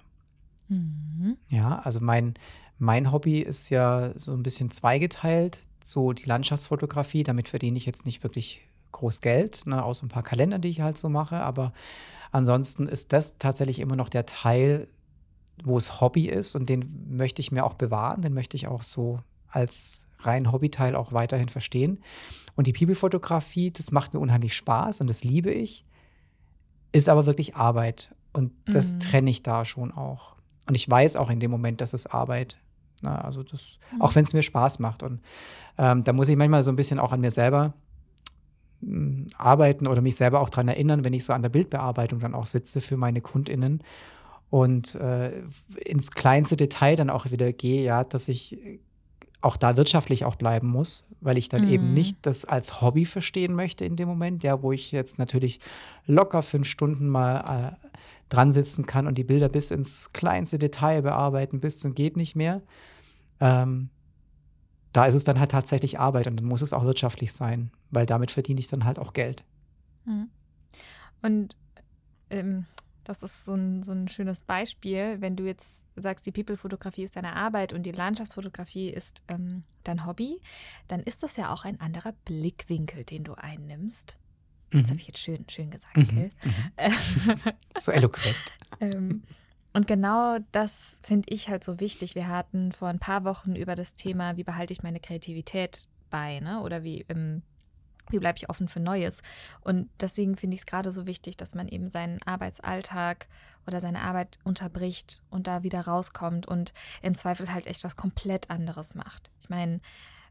Mhm. 0.68 1.36
Ja, 1.48 1.78
also 1.80 2.00
mein, 2.00 2.34
mein 2.78 3.12
Hobby 3.12 3.40
ist 3.40 3.70
ja 3.70 4.12
so 4.16 4.32
ein 4.32 4.42
bisschen 4.42 4.70
zweigeteilt 4.70 5.58
so 5.86 6.12
die 6.12 6.24
Landschaftsfotografie. 6.24 7.22
Damit 7.22 7.48
verdiene 7.48 7.78
ich 7.78 7.86
jetzt 7.86 8.06
nicht 8.06 8.22
wirklich 8.22 8.62
groß 8.92 9.20
Geld, 9.20 9.66
ne, 9.66 9.84
aus 9.84 10.02
ein 10.02 10.08
paar 10.08 10.22
Kalendern, 10.22 10.60
die 10.60 10.68
ich 10.68 10.80
halt 10.80 10.98
so 10.98 11.08
mache. 11.08 11.36
Aber 11.36 11.72
ansonsten 12.32 12.88
ist 12.88 13.12
das 13.12 13.38
tatsächlich 13.38 13.78
immer 13.78 13.96
noch 13.96 14.08
der 14.08 14.26
Teil, 14.26 14.88
wo 15.64 15.76
es 15.76 16.00
Hobby 16.00 16.26
ist 16.26 16.54
und 16.54 16.68
den 16.68 17.16
möchte 17.16 17.40
ich 17.40 17.52
mir 17.52 17.64
auch 17.64 17.74
bewahren, 17.74 18.20
den 18.20 18.34
möchte 18.34 18.56
ich 18.56 18.66
auch 18.66 18.82
so 18.82 19.20
als 19.48 20.06
rein 20.20 20.52
Hobbyteil 20.52 20.96
auch 20.96 21.12
weiterhin 21.12 21.48
verstehen. 21.48 22.02
Und 22.56 22.66
die 22.66 22.72
People-Fotografie, 22.72 23.70
das 23.70 23.92
macht 23.92 24.12
mir 24.12 24.20
unheimlich 24.20 24.54
Spaß 24.54 25.00
und 25.00 25.08
das 25.08 25.24
liebe 25.24 25.50
ich, 25.50 25.84
ist 26.96 27.08
aber 27.08 27.26
wirklich 27.26 27.56
Arbeit. 27.56 28.14
Und 28.32 28.52
das 28.66 28.94
mhm. 28.94 29.00
trenne 29.00 29.30
ich 29.30 29.42
da 29.42 29.64
schon 29.64 29.92
auch. 29.92 30.36
Und 30.68 30.74
ich 30.74 30.88
weiß 30.88 31.16
auch 31.16 31.30
in 31.30 31.40
dem 31.40 31.50
Moment, 31.50 31.80
dass 31.80 31.94
es 31.94 32.06
Arbeit 32.06 32.58
na, 33.02 33.20
also 33.20 33.42
das, 33.42 33.78
mhm. 33.92 34.02
auch 34.02 34.14
wenn 34.14 34.24
es 34.24 34.32
mir 34.32 34.42
Spaß 34.42 34.78
macht. 34.78 35.02
Und 35.02 35.20
ähm, 35.78 36.04
da 36.04 36.12
muss 36.12 36.28
ich 36.28 36.36
manchmal 36.36 36.62
so 36.62 36.72
ein 36.72 36.76
bisschen 36.76 36.98
auch 36.98 37.12
an 37.12 37.20
mir 37.20 37.30
selber 37.30 37.74
hm, 38.80 39.26
arbeiten 39.36 39.86
oder 39.86 40.00
mich 40.00 40.16
selber 40.16 40.40
auch 40.40 40.48
daran 40.48 40.68
erinnern, 40.68 41.04
wenn 41.04 41.12
ich 41.12 41.24
so 41.24 41.32
an 41.32 41.42
der 41.42 41.48
Bildbearbeitung 41.48 42.20
dann 42.20 42.34
auch 42.34 42.46
sitze 42.46 42.80
für 42.80 42.96
meine 42.96 43.20
KundInnen 43.20 43.82
und 44.48 44.94
äh, 44.94 45.42
ins 45.84 46.10
kleinste 46.10 46.56
Detail 46.56 46.96
dann 46.96 47.10
auch 47.10 47.30
wieder 47.30 47.52
gehe, 47.52 47.82
ja, 47.82 48.04
dass 48.04 48.28
ich 48.28 48.58
auch 49.46 49.56
da 49.56 49.76
wirtschaftlich 49.76 50.24
auch 50.24 50.34
bleiben 50.34 50.68
muss, 50.68 51.08
weil 51.20 51.38
ich 51.38 51.48
dann 51.48 51.64
mhm. 51.64 51.70
eben 51.70 51.94
nicht 51.94 52.18
das 52.22 52.44
als 52.44 52.82
Hobby 52.82 53.04
verstehen 53.04 53.54
möchte 53.54 53.84
in 53.84 53.96
dem 53.96 54.08
Moment, 54.08 54.42
ja, 54.42 54.60
wo 54.62 54.72
ich 54.72 54.92
jetzt 54.92 55.18
natürlich 55.18 55.60
locker 56.04 56.42
fünf 56.42 56.66
Stunden 56.66 57.08
mal 57.08 57.76
äh, 57.80 57.88
dran 58.28 58.52
sitzen 58.52 58.86
kann 58.86 59.06
und 59.06 59.16
die 59.16 59.24
Bilder 59.24 59.48
bis 59.48 59.70
ins 59.70 60.12
kleinste 60.12 60.58
Detail 60.58 61.02
bearbeiten, 61.02 61.60
bis 61.60 61.78
zum 61.78 61.94
geht 61.94 62.16
nicht 62.16 62.34
mehr. 62.34 62.60
Ähm, 63.40 63.90
da 64.92 65.04
ist 65.04 65.14
es 65.14 65.24
dann 65.24 65.38
halt 65.38 65.52
tatsächlich 65.52 66.00
Arbeit 66.00 66.26
und 66.26 66.36
dann 66.36 66.46
muss 66.46 66.62
es 66.62 66.72
auch 66.72 66.84
wirtschaftlich 66.84 67.32
sein, 67.32 67.70
weil 67.90 68.06
damit 68.06 68.30
verdiene 68.32 68.60
ich 68.60 68.68
dann 68.68 68.84
halt 68.84 68.98
auch 68.98 69.12
Geld. 69.12 69.44
Mhm. 70.06 70.28
Und 71.22 71.56
ähm, 72.30 72.66
das 73.08 73.22
ist 73.22 73.44
so 73.44 73.54
ein, 73.54 73.82
so 73.82 73.92
ein 73.92 74.08
schönes 74.08 74.42
Beispiel, 74.42 75.20
wenn 75.20 75.36
du 75.36 75.44
jetzt 75.44 75.86
sagst, 75.96 76.26
die 76.26 76.32
People-Fotografie 76.32 77.04
ist 77.04 77.16
deine 77.16 77.34
Arbeit 77.34 77.72
und 77.72 77.84
die 77.84 77.92
Landschaftsfotografie 77.92 78.90
ist 78.90 79.22
ähm, 79.28 79.64
dein 79.84 80.06
Hobby, 80.06 80.40
dann 80.88 81.00
ist 81.00 81.22
das 81.22 81.36
ja 81.36 81.52
auch 81.52 81.64
ein 81.64 81.80
anderer 81.80 82.12
Blickwinkel, 82.24 83.04
den 83.04 83.24
du 83.24 83.34
einnimmst. 83.34 84.18
Mhm. 84.72 84.82
Das 84.82 84.90
habe 84.90 85.00
ich 85.00 85.06
jetzt 85.06 85.20
schön, 85.20 85.44
schön 85.48 85.70
gesagt, 85.70 85.96
mhm. 85.96 86.30
mhm. 86.32 86.32
so 87.78 87.92
eloquent. 87.92 88.36
ähm, 88.80 89.22
und 89.72 89.86
genau 89.86 90.38
das 90.52 91.00
finde 91.04 91.28
ich 91.32 91.48
halt 91.48 91.62
so 91.62 91.80
wichtig. 91.80 92.14
Wir 92.14 92.28
hatten 92.28 92.72
vor 92.72 92.88
ein 92.88 92.98
paar 92.98 93.24
Wochen 93.24 93.54
über 93.54 93.74
das 93.74 93.94
Thema, 93.94 94.36
wie 94.36 94.44
behalte 94.44 94.72
ich 94.72 94.82
meine 94.82 95.00
Kreativität 95.00 95.88
bei, 96.08 96.40
ne? 96.40 96.62
Oder 96.62 96.82
wie, 96.82 97.04
ähm, 97.10 97.42
wie 98.10 98.18
bleibe 98.18 98.38
ich 98.38 98.50
offen 98.50 98.68
für 98.68 98.80
Neues? 98.80 99.22
Und 99.60 99.88
deswegen 100.00 100.36
finde 100.36 100.54
ich 100.54 100.60
es 100.60 100.66
gerade 100.66 100.92
so 100.92 101.06
wichtig, 101.06 101.36
dass 101.36 101.54
man 101.54 101.68
eben 101.68 101.90
seinen 101.90 102.22
Arbeitsalltag 102.22 103.28
oder 103.66 103.80
seine 103.80 104.02
Arbeit 104.02 104.38
unterbricht 104.44 105.22
und 105.30 105.46
da 105.46 105.62
wieder 105.62 105.82
rauskommt 105.82 106.46
und 106.46 106.72
im 107.02 107.14
Zweifel 107.14 107.52
halt 107.52 107.66
echt 107.66 107.84
was 107.84 107.96
komplett 107.96 108.50
anderes 108.50 108.94
macht. 108.94 109.30
Ich 109.40 109.48
meine, 109.48 109.80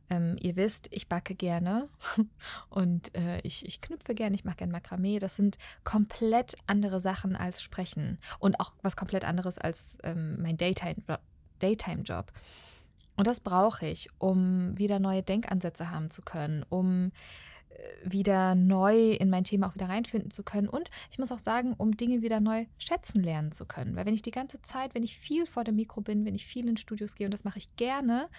ähm, 0.09 0.35
ihr 0.39 0.55
wisst, 0.55 0.87
ich 0.91 1.09
backe 1.09 1.35
gerne 1.35 1.89
und 2.69 3.15
äh, 3.15 3.39
ich, 3.41 3.65
ich 3.65 3.81
knüpfe 3.81 4.13
gerne, 4.13 4.35
ich 4.35 4.45
mache 4.45 4.57
gerne 4.57 4.71
Makramee. 4.71 5.19
Das 5.19 5.35
sind 5.35 5.57
komplett 5.83 6.55
andere 6.67 6.99
Sachen 6.99 7.35
als 7.35 7.61
Sprechen 7.61 8.19
und 8.39 8.59
auch 8.59 8.73
was 8.83 8.95
komplett 8.95 9.25
anderes 9.25 9.57
als 9.57 9.97
ähm, 10.03 10.41
mein 10.41 10.57
Daytime-Job. 10.57 11.19
Daytime 11.59 12.03
und 13.17 13.27
das 13.27 13.39
brauche 13.39 13.87
ich, 13.87 14.09
um 14.17 14.77
wieder 14.77 14.99
neue 14.99 15.23
Denkansätze 15.23 15.89
haben 15.89 16.09
zu 16.09 16.21
können, 16.21 16.65
um 16.69 17.11
wieder 18.03 18.55
neu 18.55 19.11
in 19.11 19.29
mein 19.29 19.43
Thema 19.43 19.67
auch 19.67 19.75
wieder 19.75 19.89
reinfinden 19.89 20.31
zu 20.31 20.43
können 20.43 20.67
und 20.69 20.89
ich 21.11 21.19
muss 21.19 21.31
auch 21.31 21.39
sagen, 21.39 21.73
um 21.77 21.97
Dinge 21.97 22.21
wieder 22.21 22.39
neu 22.39 22.65
schätzen 22.77 23.23
lernen 23.23 23.51
zu 23.51 23.65
können. 23.65 23.95
Weil 23.95 24.05
wenn 24.05 24.13
ich 24.13 24.21
die 24.21 24.31
ganze 24.31 24.61
Zeit, 24.61 24.95
wenn 24.95 25.03
ich 25.03 25.17
viel 25.17 25.45
vor 25.45 25.63
dem 25.63 25.75
Mikro 25.75 26.01
bin, 26.01 26.25
wenn 26.25 26.35
ich 26.35 26.45
viel 26.45 26.67
in 26.67 26.77
Studios 26.77 27.15
gehe 27.15 27.27
und 27.27 27.33
das 27.33 27.43
mache 27.43 27.57
ich 27.57 27.75
gerne, 27.75 28.29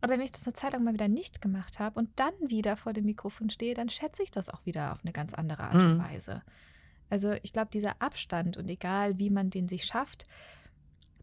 aber 0.00 0.14
wenn 0.14 0.20
ich 0.20 0.32
das 0.32 0.46
eine 0.46 0.52
Zeit 0.52 0.74
lang 0.74 0.84
mal 0.84 0.92
wieder 0.92 1.08
nicht 1.08 1.40
gemacht 1.40 1.78
habe 1.78 1.98
und 1.98 2.10
dann 2.16 2.34
wieder 2.46 2.76
vor 2.76 2.92
dem 2.92 3.06
Mikrofon 3.06 3.48
stehe, 3.48 3.74
dann 3.74 3.88
schätze 3.88 4.22
ich 4.22 4.30
das 4.30 4.50
auch 4.50 4.66
wieder 4.66 4.92
auf 4.92 5.00
eine 5.02 5.12
ganz 5.12 5.32
andere 5.32 5.62
Art 5.62 5.76
und 5.76 5.96
mhm. 5.96 6.02
Weise. 6.02 6.42
Also 7.08 7.32
ich 7.42 7.52
glaube, 7.52 7.70
dieser 7.72 8.02
Abstand 8.02 8.56
und 8.56 8.68
egal 8.68 9.18
wie 9.18 9.30
man 9.30 9.50
den 9.50 9.68
sich 9.68 9.84
schafft, 9.84 10.26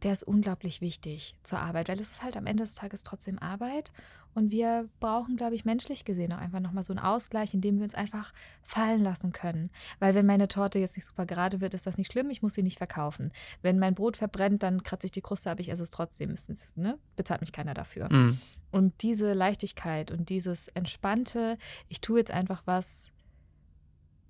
der 0.04 0.14
ist 0.14 0.24
unglaublich 0.24 0.82
wichtig 0.82 1.36
zur 1.44 1.60
Arbeit, 1.60 1.90
weil 1.90 2.00
es 2.00 2.10
ist 2.10 2.24
halt 2.24 2.38
am 2.38 2.48
Ende 2.48 2.64
des 2.64 2.76
Tages 2.76 3.04
trotzdem 3.04 3.38
Arbeit 3.40 3.92
und 4.34 4.52
wir 4.52 4.90
brauchen, 5.00 5.36
glaube 5.36 5.56
ich, 5.56 5.66
menschlich 5.66 6.06
gesehen 6.06 6.32
auch 6.34 6.38
einfach 6.38 6.60
nochmal 6.60 6.84
so 6.84 6.94
einen 6.94 7.00
Ausgleich, 7.00 7.54
in 7.54 7.62
dem 7.62 7.78
wir 7.78 7.84
uns 7.84 7.96
einfach 7.96 8.34
fallen 8.62 9.02
lassen 9.02 9.32
können. 9.32 9.70
Weil 10.00 10.16
wenn 10.16 10.26
meine 10.26 10.48
Torte 10.48 10.80
jetzt 10.80 10.96
nicht 10.96 11.06
super 11.06 11.26
gerade 11.26 11.62
wird, 11.62 11.74
ist 11.74 11.86
das 11.86 11.98
nicht 11.98 12.12
schlimm, 12.12 12.30
ich 12.30 12.42
muss 12.42 12.54
sie 12.54 12.64
nicht 12.64 12.78
verkaufen. 12.78 13.32
Wenn 13.62 13.80
mein 13.80 13.96
Brot 13.96 14.18
verbrennt, 14.18 14.64
dann 14.64 14.84
kratze 14.84 15.08
ich 15.08 15.12
die 15.12 15.22
Kruste, 15.22 15.52
aber 15.52 15.60
ich 15.60 15.70
esse 15.70 15.84
es 15.84 15.92
trotzdem. 15.92 16.32
Es 16.32 16.76
ne? 16.76 16.98
Bezahlt 17.16 17.42
mich 17.42 17.52
keiner 17.52 17.74
dafür. 17.74 18.12
Mhm. 18.12 18.40
Und 18.72 19.02
diese 19.02 19.34
Leichtigkeit 19.34 20.12
und 20.12 20.30
dieses 20.30 20.70
entspannte, 20.70 21.58
ich 21.90 22.00
tue 22.00 22.20
jetzt 22.20 22.32
einfach 22.32 22.62
was, 22.66 23.12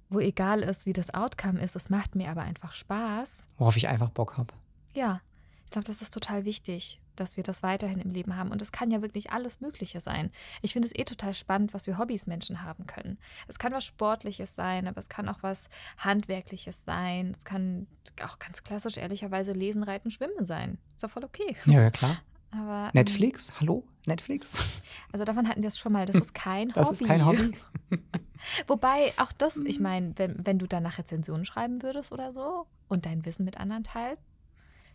wo 0.10 0.20
egal 0.20 0.62
ist, 0.62 0.88
wie 0.88 0.93
das 0.93 1.13
Outcome 1.13 1.62
ist, 1.62 1.75
es 1.75 1.89
macht 1.89 2.15
mir 2.15 2.29
aber 2.29 2.41
einfach 2.41 2.74
Spaß. 2.74 3.50
Worauf 3.58 3.77
ich 3.77 3.88
einfach 3.88 4.10
Bock 4.10 4.38
habe. 4.38 4.53
Ja, 4.93 5.22
ich 5.71 5.73
glaube, 5.73 5.87
das 5.87 6.01
ist 6.01 6.13
total 6.13 6.43
wichtig, 6.43 6.99
dass 7.15 7.37
wir 7.37 7.45
das 7.45 7.63
weiterhin 7.63 8.01
im 8.01 8.09
Leben 8.09 8.35
haben. 8.35 8.51
Und 8.51 8.61
es 8.61 8.73
kann 8.73 8.91
ja 8.91 9.01
wirklich 9.01 9.31
alles 9.31 9.61
Mögliche 9.61 10.01
sein. 10.01 10.29
Ich 10.61 10.73
finde 10.73 10.89
es 10.89 10.93
eh 10.93 11.05
total 11.05 11.33
spannend, 11.33 11.73
was 11.73 11.85
für 11.85 11.97
Hobbys 11.97 12.27
Menschen 12.27 12.61
haben 12.63 12.87
können. 12.87 13.17
Es 13.47 13.57
kann 13.57 13.71
was 13.71 13.85
Sportliches 13.85 14.53
sein, 14.53 14.85
aber 14.85 14.97
es 14.97 15.07
kann 15.07 15.29
auch 15.29 15.43
was 15.43 15.69
Handwerkliches 15.97 16.83
sein. 16.83 17.31
Es 17.31 17.45
kann 17.45 17.87
auch 18.21 18.37
ganz 18.37 18.65
klassisch, 18.65 18.97
ehrlicherweise, 18.97 19.53
Lesen, 19.53 19.83
Reiten, 19.83 20.11
Schwimmen 20.11 20.43
sein. 20.43 20.77
Ist 20.93 21.05
doch 21.05 21.09
voll 21.09 21.23
okay. 21.23 21.55
Ja, 21.63 21.83
ja 21.83 21.89
klar. 21.89 22.17
Aber, 22.51 22.87
ähm, 22.87 22.91
Netflix? 22.91 23.47
Ähm, 23.47 23.55
Hallo? 23.61 23.87
Netflix? 24.05 24.81
Also 25.13 25.23
davon 25.23 25.47
hatten 25.47 25.61
wir 25.61 25.69
es 25.69 25.79
schon 25.79 25.93
mal. 25.93 26.05
Das 26.05 26.17
ist 26.17 26.33
kein 26.33 26.67
das 26.67 26.75
Hobby. 26.89 26.89
Das 26.89 27.01
ist 27.01 27.07
kein 27.07 27.25
Hobby. 27.25 27.53
Wobei 28.67 29.13
auch 29.15 29.31
das, 29.31 29.55
ich 29.55 29.79
meine, 29.79 30.11
wenn, 30.17 30.45
wenn 30.45 30.59
du 30.59 30.67
danach 30.67 30.97
Rezensionen 30.97 31.45
schreiben 31.45 31.81
würdest 31.81 32.11
oder 32.11 32.33
so 32.33 32.67
und 32.89 33.05
dein 33.05 33.23
Wissen 33.23 33.45
mit 33.45 33.57
anderen 33.57 33.85
teilst, 33.85 34.30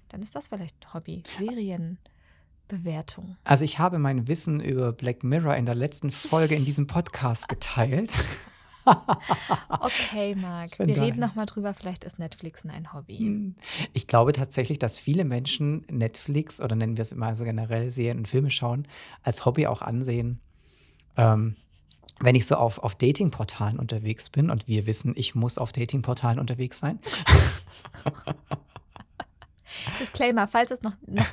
dann 0.09 0.23
ist 0.23 0.35
das 0.35 0.49
vielleicht 0.49 0.77
ein 0.83 0.95
Hobby. 0.95 1.23
Serienbewertung. 1.39 3.37
Also 3.45 3.65
ich 3.65 3.79
habe 3.79 3.99
mein 3.99 4.29
Wissen 4.29 4.61
über 4.61 4.93
Black 4.93 5.25
Mirror 5.25 5.57
in 5.57 5.67
der 5.67 5.75
letzten 5.75 6.11
Folge 6.11 6.55
in 6.55 6.65
diesem 6.65 6.87
Podcast 6.87 7.49
geteilt. 7.51 8.13
okay, 9.81 10.37
Marc. 10.37 10.79
Wir 10.79 11.01
reden 11.01 11.19
nochmal 11.19 11.47
drüber. 11.47 11.75
Vielleicht 11.75 12.05
ist 12.05 12.19
Netflix 12.21 12.65
ein 12.65 12.93
Hobby. 12.93 13.19
Hm. 13.19 13.57
Ich 13.93 14.07
glaube 14.07 14.33
tatsächlich, 14.33 14.79
dass 14.79 14.99
viele 14.99 15.25
Menschen 15.25 15.85
Netflix 15.91 16.61
oder 16.61 16.77
nennen 16.77 16.97
wir 16.97 17.03
es 17.03 17.13
immer 17.13 17.35
so 17.35 17.45
generell 17.45 17.91
Serien 17.91 18.19
und 18.19 18.29
Filme 18.29 18.51
schauen, 18.51 18.87
als 19.23 19.45
Hobby 19.45 19.67
auch 19.67 19.83
ansehen. 19.83 20.41
Ähm, 21.17 21.57
wenn 22.21 22.35
ich 22.35 22.47
so 22.47 22.55
auf, 22.55 22.79
auf 22.79 22.95
Datingportalen 22.95 23.79
unterwegs 23.79 24.31
bin 24.31 24.51
und 24.51 24.69
wir 24.69 24.87
wissen, 24.87 25.13
ich 25.17 25.35
muss 25.35 25.59
auf 25.59 25.73
Datingportalen 25.73 26.39
unterwegs 26.39 26.79
sein. 26.79 26.99
Disclaimer, 30.01 30.49
falls 30.49 30.71
es 30.71 30.83
noch, 30.83 30.95
noch 31.07 31.27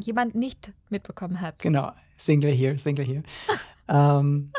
jemand 0.00 0.34
nicht 0.34 0.72
mitbekommen 0.90 1.40
hat. 1.40 1.58
Genau, 1.60 1.92
Single 2.16 2.52
hier, 2.52 2.76
Single 2.78 3.04
hier. 3.04 3.22
ähm, 3.88 4.52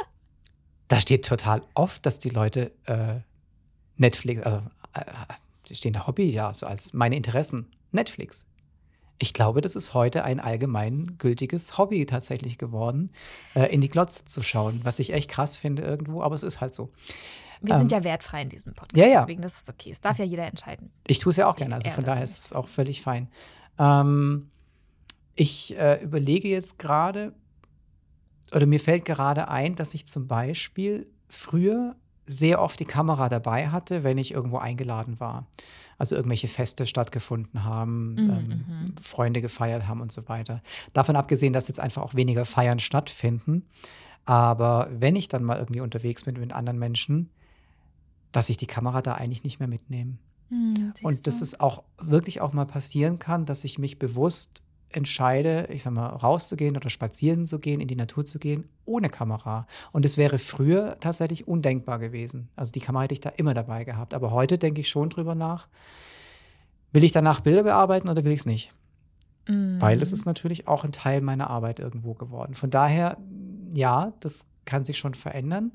da 0.87 0.99
steht 0.99 1.25
total 1.25 1.63
oft, 1.73 2.05
dass 2.05 2.19
die 2.19 2.29
Leute 2.29 2.71
äh, 2.85 3.19
Netflix, 3.97 4.41
also 4.43 4.57
äh, 4.93 5.03
sie 5.63 5.75
stehen 5.75 5.93
da 5.93 6.07
Hobby, 6.07 6.25
ja, 6.25 6.53
so 6.53 6.65
als 6.65 6.93
meine 6.93 7.15
Interessen, 7.15 7.67
Netflix. 7.91 8.45
Ich 9.17 9.33
glaube, 9.33 9.61
das 9.61 9.75
ist 9.75 9.93
heute 9.93 10.25
ein 10.25 10.41
allgemein 10.41 11.17
gültiges 11.17 11.77
Hobby 11.77 12.05
tatsächlich 12.05 12.57
geworden, 12.57 13.11
äh, 13.55 13.73
in 13.73 13.79
die 13.79 13.89
Glotze 13.89 14.25
zu 14.25 14.41
schauen, 14.41 14.81
was 14.83 14.99
ich 14.99 15.13
echt 15.13 15.29
krass 15.29 15.57
finde 15.57 15.83
irgendwo, 15.83 16.21
aber 16.21 16.35
es 16.35 16.43
ist 16.43 16.59
halt 16.59 16.73
so. 16.73 16.91
Wir 17.67 17.77
sind 17.77 17.91
ähm, 17.91 17.99
ja 17.99 18.03
wertfrei 18.03 18.41
in 18.41 18.49
diesem 18.49 18.73
Podcast, 18.73 18.97
ja, 18.97 19.07
ja. 19.07 19.19
deswegen 19.21 19.41
das 19.41 19.57
ist 19.57 19.69
okay. 19.69 19.91
Es 19.91 20.01
darf 20.01 20.17
ja 20.17 20.25
jeder 20.25 20.45
entscheiden. 20.45 20.91
Ich 21.07 21.19
tue 21.19 21.31
es 21.31 21.37
ja 21.37 21.47
auch 21.47 21.55
gerne, 21.55 21.75
also 21.75 21.89
von 21.89 22.03
daher 22.03 22.23
ist 22.23 22.45
es 22.45 22.53
auch 22.53 22.67
völlig 22.67 23.01
fein. 23.01 23.29
Ähm, 23.77 24.49
ich 25.35 25.77
äh, 25.77 26.01
überlege 26.01 26.47
jetzt 26.47 26.79
gerade, 26.79 27.33
oder 28.53 28.65
mir 28.65 28.79
fällt 28.79 29.05
gerade 29.05 29.49
ein, 29.49 29.75
dass 29.75 29.93
ich 29.93 30.05
zum 30.07 30.27
Beispiel 30.27 31.07
früher 31.27 31.95
sehr 32.25 32.61
oft 32.61 32.79
die 32.79 32.85
Kamera 32.85 33.29
dabei 33.29 33.69
hatte, 33.69 34.03
wenn 34.03 34.17
ich 34.17 34.33
irgendwo 34.33 34.57
eingeladen 34.57 35.19
war. 35.19 35.45
Also 35.97 36.15
irgendwelche 36.15 36.47
Feste 36.47 36.85
stattgefunden 36.85 37.63
haben, 37.63 38.13
mhm, 38.13 38.29
ähm, 38.29 38.47
mhm. 38.47 38.97
Freunde 39.01 39.41
gefeiert 39.41 39.87
haben 39.87 40.01
und 40.01 40.11
so 40.11 40.27
weiter. 40.27 40.61
Davon 40.93 41.15
abgesehen, 41.15 41.53
dass 41.53 41.67
jetzt 41.67 41.79
einfach 41.79 42.01
auch 42.01 42.15
weniger 42.15 42.43
Feiern 42.45 42.79
stattfinden. 42.79 43.63
Aber 44.25 44.89
wenn 44.91 45.15
ich 45.15 45.27
dann 45.27 45.43
mal 45.43 45.57
irgendwie 45.57 45.81
unterwegs 45.81 46.25
bin 46.25 46.39
mit 46.39 46.51
anderen 46.51 46.79
Menschen, 46.79 47.29
dass 48.35 48.49
ich 48.49 48.57
die 48.57 48.67
Kamera 48.67 49.01
da 49.01 49.13
eigentlich 49.13 49.43
nicht 49.43 49.59
mehr 49.59 49.69
mitnehme. 49.69 50.17
Mhm, 50.49 50.93
und 51.01 51.25
dass 51.25 51.41
es 51.41 51.59
auch 51.59 51.83
wirklich 51.99 52.41
auch 52.41 52.53
mal 52.53 52.65
passieren 52.65 53.17
kann, 53.17 53.45
dass 53.45 53.63
ich 53.63 53.79
mich 53.79 53.97
bewusst 53.97 54.61
entscheide, 54.89 55.67
ich 55.71 55.83
sag 55.83 55.93
mal, 55.93 56.07
rauszugehen 56.07 56.75
oder 56.75 56.89
spazieren 56.89 57.45
zu 57.45 57.59
gehen, 57.59 57.81
in 57.81 57.87
die 57.87 57.95
Natur 57.95 58.25
zu 58.25 58.37
gehen, 58.39 58.69
ohne 58.85 59.09
Kamera. 59.09 59.67
Und 59.91 60.05
es 60.05 60.17
wäre 60.17 60.37
früher 60.37 60.97
tatsächlich 60.99 61.47
undenkbar 61.47 61.99
gewesen. 61.99 62.49
Also 62.55 62.71
die 62.71 62.79
Kamera 62.79 63.03
hätte 63.03 63.13
ich 63.13 63.19
da 63.21 63.29
immer 63.29 63.53
dabei 63.53 63.83
gehabt. 63.83 64.13
Aber 64.13 64.31
heute 64.31 64.57
denke 64.57 64.81
ich 64.81 64.89
schon 64.89 65.09
drüber 65.09 65.35
nach, 65.35 65.67
will 66.91 67.03
ich 67.03 67.11
danach 67.11 67.39
Bilder 67.39 67.63
bearbeiten 67.63 68.09
oder 68.09 68.23
will 68.23 68.31
ich 68.31 68.39
es 68.39 68.45
nicht? 68.45 68.73
Mhm. 69.47 69.81
Weil 69.81 70.01
es 70.01 70.11
ist 70.11 70.25
natürlich 70.25 70.67
auch 70.67 70.83
ein 70.83 70.91
Teil 70.91 71.21
meiner 71.21 71.49
Arbeit 71.49 71.79
irgendwo 71.79 72.13
geworden. 72.13 72.53
Von 72.53 72.69
daher, 72.69 73.17
ja, 73.73 74.13
das 74.19 74.47
kann 74.65 74.85
sich 74.85 74.97
schon 74.97 75.13
verändern. 75.13 75.71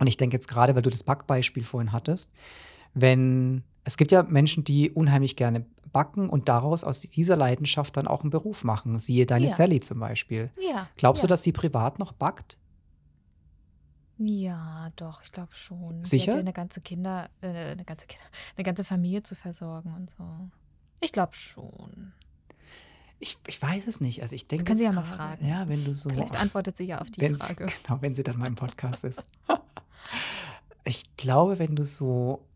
Und 0.00 0.06
ich 0.06 0.16
denke 0.16 0.36
jetzt 0.36 0.48
gerade, 0.48 0.74
weil 0.74 0.82
du 0.82 0.90
das 0.90 1.04
Backbeispiel 1.04 1.62
vorhin 1.62 1.92
hattest, 1.92 2.32
wenn 2.94 3.62
es 3.84 3.96
gibt 3.96 4.12
ja 4.12 4.22
Menschen, 4.24 4.64
die 4.64 4.90
unheimlich 4.90 5.36
gerne 5.36 5.64
backen 5.92 6.28
und 6.28 6.48
daraus 6.48 6.84
aus 6.84 7.00
dieser 7.00 7.36
Leidenschaft 7.36 7.96
dann 7.96 8.06
auch 8.06 8.22
einen 8.22 8.30
Beruf 8.30 8.64
machen. 8.64 8.98
Siehe 8.98 9.26
deine 9.26 9.46
ja. 9.46 9.52
Sally 9.52 9.80
zum 9.80 10.00
Beispiel. 10.00 10.50
Ja. 10.60 10.88
Glaubst 10.96 11.22
ja. 11.22 11.26
du, 11.26 11.30
dass 11.30 11.42
sie 11.42 11.52
privat 11.52 11.98
noch 11.98 12.12
backt? 12.12 12.58
Ja, 14.18 14.90
doch, 14.96 15.22
ich 15.22 15.32
glaube 15.32 15.54
schon. 15.54 16.04
Sicher? 16.04 16.32
Sie 16.32 16.38
ja 16.38 16.40
eine 16.40 16.52
ganze 16.52 16.82
Kinder, 16.82 17.30
äh, 17.40 17.72
eine 17.72 17.84
ganze 17.84 18.06
Kinder, 18.06 18.26
eine 18.56 18.64
ganze 18.64 18.84
Familie 18.84 19.22
zu 19.22 19.34
versorgen 19.34 19.94
und 19.94 20.10
so. 20.10 20.50
Ich 21.00 21.12
glaube 21.12 21.34
schon. 21.34 22.12
Ich, 23.18 23.38
ich 23.46 23.60
weiß 23.60 23.86
es 23.86 24.00
nicht. 24.00 24.20
Also 24.22 24.34
ich 24.34 24.46
denke. 24.46 24.64
Können 24.64 24.78
Sie 24.78 24.84
ja 24.84 24.92
mal 24.92 25.04
fragen. 25.04 25.46
Ja, 25.46 25.68
wenn 25.68 25.82
du 25.84 25.94
so. 25.94 26.10
Vielleicht 26.10 26.38
antwortet 26.38 26.76
sie 26.76 26.84
ja 26.84 27.00
auf 27.00 27.10
die 27.10 27.34
Frage. 27.34 27.66
Genau, 27.86 28.02
wenn 28.02 28.14
sie 28.14 28.22
dann 28.22 28.38
mal 28.38 28.46
im 28.46 28.54
Podcast 28.54 29.04
ist. 29.04 29.22
ich 30.84 31.04
glaube, 31.16 31.58
wenn 31.58 31.76
du 31.76 31.84
so 31.84 32.46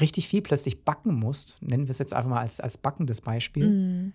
richtig 0.00 0.28
viel 0.28 0.42
plötzlich 0.42 0.84
backen 0.84 1.14
musst, 1.14 1.60
nennen 1.60 1.86
wir 1.86 1.90
es 1.90 1.98
jetzt 1.98 2.12
einfach 2.12 2.30
mal 2.30 2.40
als, 2.40 2.60
als 2.60 2.78
backendes 2.78 3.20
Beispiel, 3.20 3.68
mm. 3.68 4.12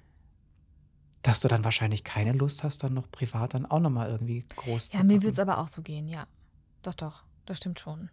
dass 1.22 1.40
du 1.40 1.48
dann 1.48 1.64
wahrscheinlich 1.64 2.04
keine 2.04 2.34
Lust 2.34 2.64
hast, 2.64 2.84
dann 2.84 2.94
noch 2.94 3.10
privat 3.12 3.54
dann 3.54 3.66
auch 3.66 3.80
nochmal 3.80 4.10
irgendwie 4.10 4.44
groß 4.56 4.88
ja, 4.88 4.92
zu 4.92 4.98
Ja, 4.98 5.04
mir 5.04 5.22
würde 5.22 5.30
es 5.30 5.40
aber 5.40 5.60
auch 5.60 5.68
so 5.68 5.82
gehen, 5.82 6.08
ja. 6.08 6.28
Doch, 6.84 6.94
doch, 6.94 7.24
das 7.46 7.58
stimmt 7.58 7.80
schon. 7.80 8.10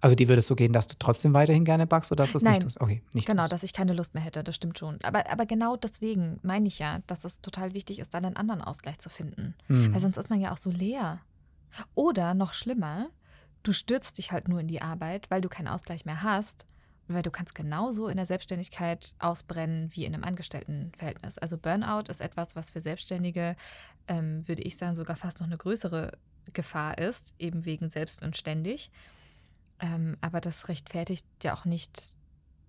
Also 0.00 0.16
die 0.16 0.28
würde 0.28 0.40
es 0.40 0.46
so 0.46 0.54
gehen, 0.54 0.74
dass 0.74 0.86
du 0.86 0.96
trotzdem 0.98 1.32
weiterhin 1.32 1.64
gerne 1.64 1.86
backst 1.86 2.12
oder 2.12 2.24
dass 2.24 2.32
du 2.32 2.36
es 2.36 2.44
nicht 2.44 2.60
tust? 2.60 2.78
Okay, 2.78 3.02
nicht 3.14 3.26
Genau, 3.26 3.44
tust. 3.44 3.52
dass 3.52 3.62
ich 3.62 3.72
keine 3.72 3.94
Lust 3.94 4.12
mehr 4.12 4.22
hätte, 4.22 4.44
das 4.44 4.54
stimmt 4.54 4.78
schon. 4.78 4.98
Aber, 5.02 5.30
aber 5.30 5.46
genau 5.46 5.76
deswegen 5.76 6.40
meine 6.42 6.68
ich 6.68 6.78
ja, 6.78 6.98
dass 7.06 7.24
es 7.24 7.40
total 7.40 7.72
wichtig 7.72 8.00
ist, 8.00 8.12
dann 8.12 8.26
einen 8.26 8.36
anderen 8.36 8.60
Ausgleich 8.60 8.98
zu 8.98 9.08
finden. 9.08 9.54
Mhm. 9.68 9.94
Weil 9.94 10.00
sonst 10.00 10.18
ist 10.18 10.28
man 10.28 10.42
ja 10.42 10.52
auch 10.52 10.58
so 10.58 10.68
leer. 10.68 11.20
Oder 11.94 12.34
noch 12.34 12.52
schlimmer, 12.52 13.08
du 13.62 13.72
stürzt 13.72 14.18
dich 14.18 14.32
halt 14.32 14.48
nur 14.48 14.60
in 14.60 14.68
die 14.68 14.82
Arbeit, 14.82 15.30
weil 15.30 15.40
du 15.40 15.48
keinen 15.48 15.68
Ausgleich 15.68 16.04
mehr 16.04 16.22
hast, 16.22 16.66
weil 17.08 17.22
du 17.22 17.30
kannst 17.30 17.54
genauso 17.54 18.08
in 18.08 18.16
der 18.16 18.26
Selbstständigkeit 18.26 19.14
ausbrennen 19.18 19.90
wie 19.92 20.04
in 20.04 20.14
einem 20.14 20.24
Angestelltenverhältnis. 20.24 21.38
Also 21.38 21.58
Burnout 21.58 22.04
ist 22.08 22.20
etwas, 22.20 22.56
was 22.56 22.70
für 22.70 22.80
Selbstständige, 22.80 23.56
ähm, 24.08 24.46
würde 24.48 24.62
ich 24.62 24.76
sagen, 24.76 24.96
sogar 24.96 25.16
fast 25.16 25.40
noch 25.40 25.46
eine 25.46 25.58
größere 25.58 26.12
Gefahr 26.52 26.98
ist, 26.98 27.34
eben 27.38 27.64
wegen 27.64 27.90
selbst 27.90 28.22
und 28.22 28.36
ständig. 28.36 28.90
Ähm, 29.80 30.16
aber 30.20 30.40
das 30.40 30.68
rechtfertigt 30.68 31.26
ja 31.42 31.54
auch 31.54 31.64
nicht 31.64 32.16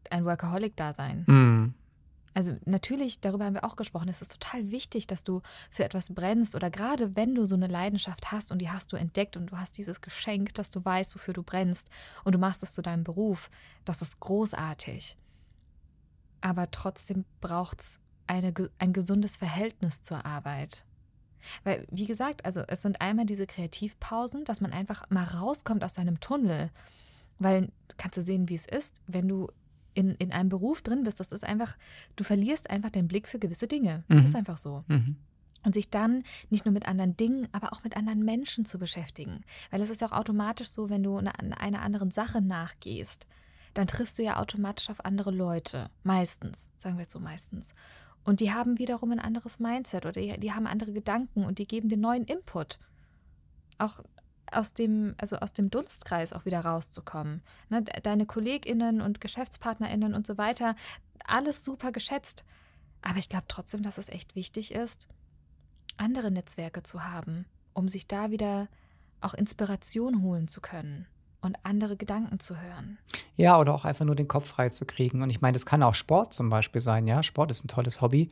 ein 0.10 0.26
Workaholic-Dasein. 0.26 1.24
Mhm. 1.28 1.74
Also 2.36 2.58
natürlich, 2.66 3.22
darüber 3.22 3.46
haben 3.46 3.54
wir 3.54 3.64
auch 3.64 3.78
gesprochen, 3.78 4.10
es 4.10 4.22
ist 4.22 4.34
total 4.40 4.70
wichtig, 4.70 5.08
dass 5.08 5.24
du 5.24 5.42
für 5.72 5.86
etwas 5.86 6.14
brennst 6.14 6.54
oder 6.54 6.70
gerade 6.70 7.16
wenn 7.16 7.34
du 7.34 7.46
so 7.46 7.56
eine 7.56 7.68
Leidenschaft 7.68 8.34
hast 8.34 8.52
und 8.52 8.60
die 8.60 8.70
hast 8.70 8.92
du 8.92 8.98
entdeckt 8.98 9.38
und 9.38 9.52
du 9.52 9.58
hast 9.58 9.78
dieses 9.78 10.02
Geschenk, 10.02 10.54
dass 10.54 10.70
du 10.70 10.84
weißt, 10.84 11.16
wofür 11.16 11.34
du 11.34 11.44
brennst 11.44 11.88
und 12.26 12.36
du 12.36 12.38
machst 12.38 12.62
es 12.62 12.74
zu 12.74 12.82
deinem 12.82 13.06
Beruf, 13.06 13.50
das 13.86 14.02
ist 14.02 14.20
großartig. 14.20 15.18
Aber 16.42 16.70
trotzdem 16.72 17.24
braucht 17.40 17.80
es 17.80 18.02
ein 18.28 18.92
gesundes 18.92 19.38
Verhältnis 19.38 20.02
zur 20.02 20.26
Arbeit. 20.26 20.84
Weil, 21.64 21.88
wie 21.90 22.06
gesagt, 22.06 22.44
also 22.44 22.64
es 22.68 22.82
sind 22.82 23.00
einmal 23.00 23.26
diese 23.26 23.48
Kreativpausen, 23.48 24.44
dass 24.44 24.60
man 24.60 24.74
einfach 24.74 25.10
mal 25.10 25.24
rauskommt 25.24 25.86
aus 25.86 25.96
seinem 25.96 26.20
Tunnel. 26.20 26.70
Weil 27.40 27.72
kannst 27.96 28.18
du 28.18 28.22
sehen, 28.22 28.50
wie 28.50 28.56
es 28.56 28.66
ist, 28.66 29.02
wenn 29.08 29.30
du 29.30 29.48
in, 29.96 30.12
in 30.16 30.32
einem 30.32 30.50
Beruf 30.50 30.82
drin 30.82 31.04
bist, 31.04 31.20
das 31.20 31.32
ist 31.32 31.44
einfach, 31.44 31.76
du 32.16 32.24
verlierst 32.24 32.70
einfach 32.70 32.92
den 32.92 33.08
Blick 33.08 33.28
für 33.28 33.40
gewisse 33.40 33.68
Dinge. 33.68 34.04
Das 34.08 34.22
mhm. 34.22 34.28
ist 34.28 34.36
einfach 34.36 34.58
so. 34.58 34.84
Mhm. 34.88 35.16
Und 35.64 35.74
sich 35.74 35.90
dann 35.90 36.24
nicht 36.52 36.66
nur 36.66 36.74
mit 36.74 36.88
anderen 36.88 37.18
Dingen, 37.18 37.48
aber 37.52 37.74
auch 37.74 37.84
mit 37.84 37.98
anderen 37.98 38.24
Menschen 38.24 38.66
zu 38.66 38.78
beschäftigen. 38.78 39.42
Weil 39.72 39.82
es 39.82 39.90
ist 39.90 40.02
ja 40.02 40.08
auch 40.08 40.12
automatisch 40.12 40.68
so, 40.68 40.92
wenn 40.92 41.02
du 41.02 41.18
einer 41.18 41.34
eine 41.60 41.82
anderen 41.82 42.12
Sache 42.12 42.40
nachgehst, 42.40 43.26
dann 43.74 43.88
triffst 43.88 44.20
du 44.20 44.24
ja 44.24 44.38
automatisch 44.38 44.92
auf 44.92 45.04
andere 45.04 45.32
Leute. 45.32 45.90
Meistens, 46.04 46.70
sagen 46.76 46.98
wir 46.98 47.04
es 47.04 47.12
so 47.12 47.20
meistens. 47.20 47.74
Und 48.24 48.42
die 48.42 48.54
haben 48.54 48.78
wiederum 48.80 49.12
ein 49.12 49.20
anderes 49.20 49.60
Mindset 49.60 50.06
oder 50.06 50.20
die, 50.20 50.40
die 50.40 50.54
haben 50.54 50.68
andere 50.68 50.92
Gedanken 50.92 51.46
und 51.46 51.58
die 51.58 51.68
geben 51.68 51.90
dir 51.90 51.98
neuen 51.98 52.26
Input. 52.26 52.80
Auch 53.78 54.02
aus 54.52 54.74
dem, 54.74 55.16
also 55.18 55.38
aus 55.38 55.54
dem 55.54 55.70
Dunstkreis 55.70 56.34
auch 56.34 56.46
wieder 56.46 56.62
rauszukommen. 56.62 57.42
Ne, 57.70 57.84
deine 57.84 58.26
KollegInnen 58.26 59.02
und 59.02 59.22
GeschäftspartnerInnen 59.22 60.14
und 60.14 60.28
so 60.28 60.38
weiter, 60.38 60.76
alles 61.26 61.64
super 61.64 61.92
geschätzt. 61.92 62.46
Aber 63.02 63.18
ich 63.18 63.30
glaube 63.30 63.46
trotzdem, 63.48 63.82
dass 63.82 63.98
es 63.98 64.10
echt 64.10 64.36
wichtig 64.36 64.74
ist, 64.74 65.08
andere 65.98 66.32
Netzwerke 66.32 66.84
zu 66.84 67.06
haben, 67.06 67.46
um 67.74 67.88
sich 67.88 68.08
da 68.08 68.32
wieder 68.32 68.68
auch 69.22 69.34
Inspiration 69.34 70.22
holen 70.22 70.48
zu 70.48 70.62
können 70.62 71.08
und 71.42 71.58
andere 71.64 71.96
Gedanken 71.96 72.40
zu 72.40 72.60
hören. 72.60 72.98
Ja, 73.36 73.60
oder 73.60 73.74
auch 73.74 73.86
einfach 73.86 74.06
nur 74.06 74.16
den 74.16 74.28
Kopf 74.28 74.48
frei 74.48 74.70
zu 74.70 74.86
kriegen. 74.86 75.22
Und 75.22 75.30
ich 75.30 75.42
meine, 75.42 75.54
das 75.54 75.66
kann 75.66 75.84
auch 75.84 75.94
Sport 75.94 76.34
zum 76.34 76.50
Beispiel 76.50 76.82
sein. 76.82 77.08
Ja, 77.08 77.22
Sport 77.24 77.52
ist 77.52 77.64
ein 77.66 77.70
tolles 77.70 78.02
Hobby 78.02 78.32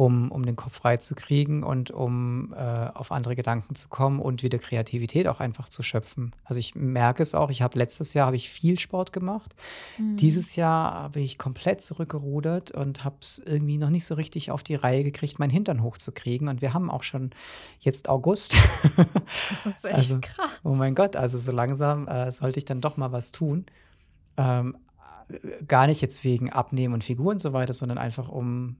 um, 0.00 0.32
um 0.32 0.46
den 0.46 0.56
Kopf 0.56 0.76
frei 0.76 0.96
zu 0.96 1.14
kriegen 1.14 1.62
und 1.62 1.90
um 1.90 2.54
äh, 2.54 2.88
auf 2.94 3.12
andere 3.12 3.36
Gedanken 3.36 3.74
zu 3.74 3.90
kommen 3.90 4.18
und 4.18 4.42
wieder 4.42 4.58
Kreativität 4.58 5.28
auch 5.28 5.40
einfach 5.40 5.68
zu 5.68 5.82
schöpfen. 5.82 6.32
Also 6.42 6.58
ich 6.58 6.74
merke 6.74 7.22
es 7.22 7.34
auch, 7.34 7.50
ich 7.50 7.60
habe 7.60 7.78
letztes 7.78 8.14
Jahr 8.14 8.24
habe 8.24 8.36
ich 8.36 8.48
viel 8.48 8.78
Sport 8.78 9.12
gemacht. 9.12 9.54
Mhm. 9.98 10.16
Dieses 10.16 10.56
Jahr 10.56 10.94
habe 10.94 11.20
ich 11.20 11.36
komplett 11.36 11.82
zurückgerudert 11.82 12.70
und 12.70 13.04
habe 13.04 13.16
es 13.20 13.42
irgendwie 13.44 13.76
noch 13.76 13.90
nicht 13.90 14.06
so 14.06 14.14
richtig 14.14 14.50
auf 14.50 14.62
die 14.62 14.74
Reihe 14.74 15.04
gekriegt, 15.04 15.38
meinen 15.38 15.50
Hintern 15.50 15.82
hochzukriegen. 15.82 16.48
Und 16.48 16.62
wir 16.62 16.72
haben 16.72 16.90
auch 16.90 17.02
schon 17.02 17.32
jetzt 17.80 18.08
August. 18.08 18.56
Das 18.96 19.66
ist 19.66 19.84
echt 19.84 19.96
also, 19.96 20.18
krass. 20.20 20.60
Oh 20.64 20.74
mein 20.74 20.94
Gott, 20.94 21.14
also 21.14 21.36
so 21.36 21.52
langsam 21.52 22.08
äh, 22.08 22.32
sollte 22.32 22.58
ich 22.58 22.64
dann 22.64 22.80
doch 22.80 22.96
mal 22.96 23.12
was 23.12 23.32
tun. 23.32 23.66
Ähm, 24.38 24.78
gar 25.68 25.86
nicht 25.86 26.00
jetzt 26.00 26.24
wegen 26.24 26.50
Abnehmen 26.50 26.94
und 26.94 27.04
Figuren 27.04 27.34
und 27.34 27.40
so 27.40 27.52
weiter, 27.52 27.74
sondern 27.74 27.98
einfach 27.98 28.30
um 28.30 28.76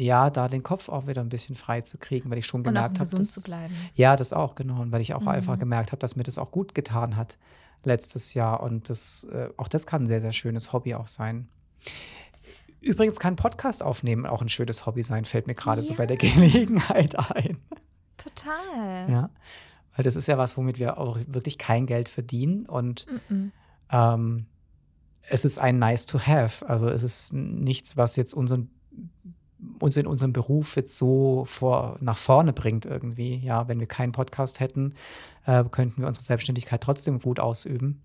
ja, 0.00 0.30
da 0.30 0.48
den 0.48 0.62
Kopf 0.62 0.88
auch 0.88 1.06
wieder 1.06 1.20
ein 1.20 1.28
bisschen 1.28 1.54
frei 1.54 1.82
zu 1.82 1.98
kriegen, 1.98 2.30
weil 2.30 2.38
ich 2.38 2.46
schon 2.46 2.62
gemerkt 2.62 2.98
habe, 2.98 3.04
gesund 3.04 3.26
zu 3.26 3.42
bleiben. 3.42 3.74
Ja, 3.94 4.16
das 4.16 4.32
auch 4.32 4.54
genau, 4.54 4.80
und 4.80 4.92
weil 4.92 5.00
ich 5.00 5.14
auch 5.14 5.22
mhm. 5.22 5.28
einfach 5.28 5.58
gemerkt 5.58 5.92
habe, 5.92 6.00
dass 6.00 6.16
mir 6.16 6.22
das 6.22 6.38
auch 6.38 6.50
gut 6.50 6.74
getan 6.74 7.16
hat 7.16 7.38
letztes 7.84 8.34
Jahr 8.34 8.62
und 8.62 8.88
das 8.90 9.24
äh, 9.32 9.48
auch 9.56 9.68
das 9.68 9.86
kann 9.86 10.04
ein 10.04 10.06
sehr 10.06 10.20
sehr 10.20 10.32
schönes 10.32 10.72
Hobby 10.72 10.94
auch 10.94 11.06
sein. 11.06 11.48
Übrigens 12.80 13.18
kann 13.18 13.36
Podcast 13.36 13.82
aufnehmen 13.82 14.26
auch 14.26 14.40
ein 14.40 14.48
schönes 14.48 14.86
Hobby 14.86 15.02
sein, 15.02 15.24
fällt 15.24 15.46
mir 15.46 15.54
gerade 15.54 15.80
ja. 15.80 15.86
so 15.86 15.94
bei 15.94 16.06
der 16.06 16.16
Gelegenheit 16.16 17.18
ein. 17.18 17.58
Total. 18.16 19.10
Ja. 19.10 19.30
Weil 19.96 20.04
das 20.04 20.16
ist 20.16 20.28
ja 20.28 20.38
was, 20.38 20.56
womit 20.56 20.78
wir 20.78 20.98
auch 20.98 21.18
wirklich 21.26 21.58
kein 21.58 21.84
Geld 21.84 22.08
verdienen. 22.08 22.64
Und 22.66 23.06
ähm, 23.90 24.46
es 25.28 25.44
ist 25.44 25.58
ein 25.58 25.78
nice 25.78 26.06
to 26.06 26.18
have. 26.18 26.66
Also 26.66 26.88
es 26.88 27.02
ist 27.02 27.32
nichts, 27.34 27.96
was 27.96 28.16
jetzt 28.16 28.32
unseren 28.34 28.70
uns 29.78 29.96
in 29.96 30.06
unserem 30.06 30.32
Beruf 30.32 30.76
jetzt 30.76 30.96
so 30.96 31.44
vor, 31.44 31.96
nach 32.00 32.16
vorne 32.16 32.52
bringt 32.52 32.86
irgendwie. 32.86 33.36
Ja, 33.36 33.68
wenn 33.68 33.80
wir 33.80 33.86
keinen 33.86 34.12
Podcast 34.12 34.60
hätten, 34.60 34.94
äh, 35.46 35.64
könnten 35.64 36.02
wir 36.02 36.08
unsere 36.08 36.24
Selbstständigkeit 36.24 36.82
trotzdem 36.82 37.18
gut 37.18 37.40
ausüben. 37.40 38.02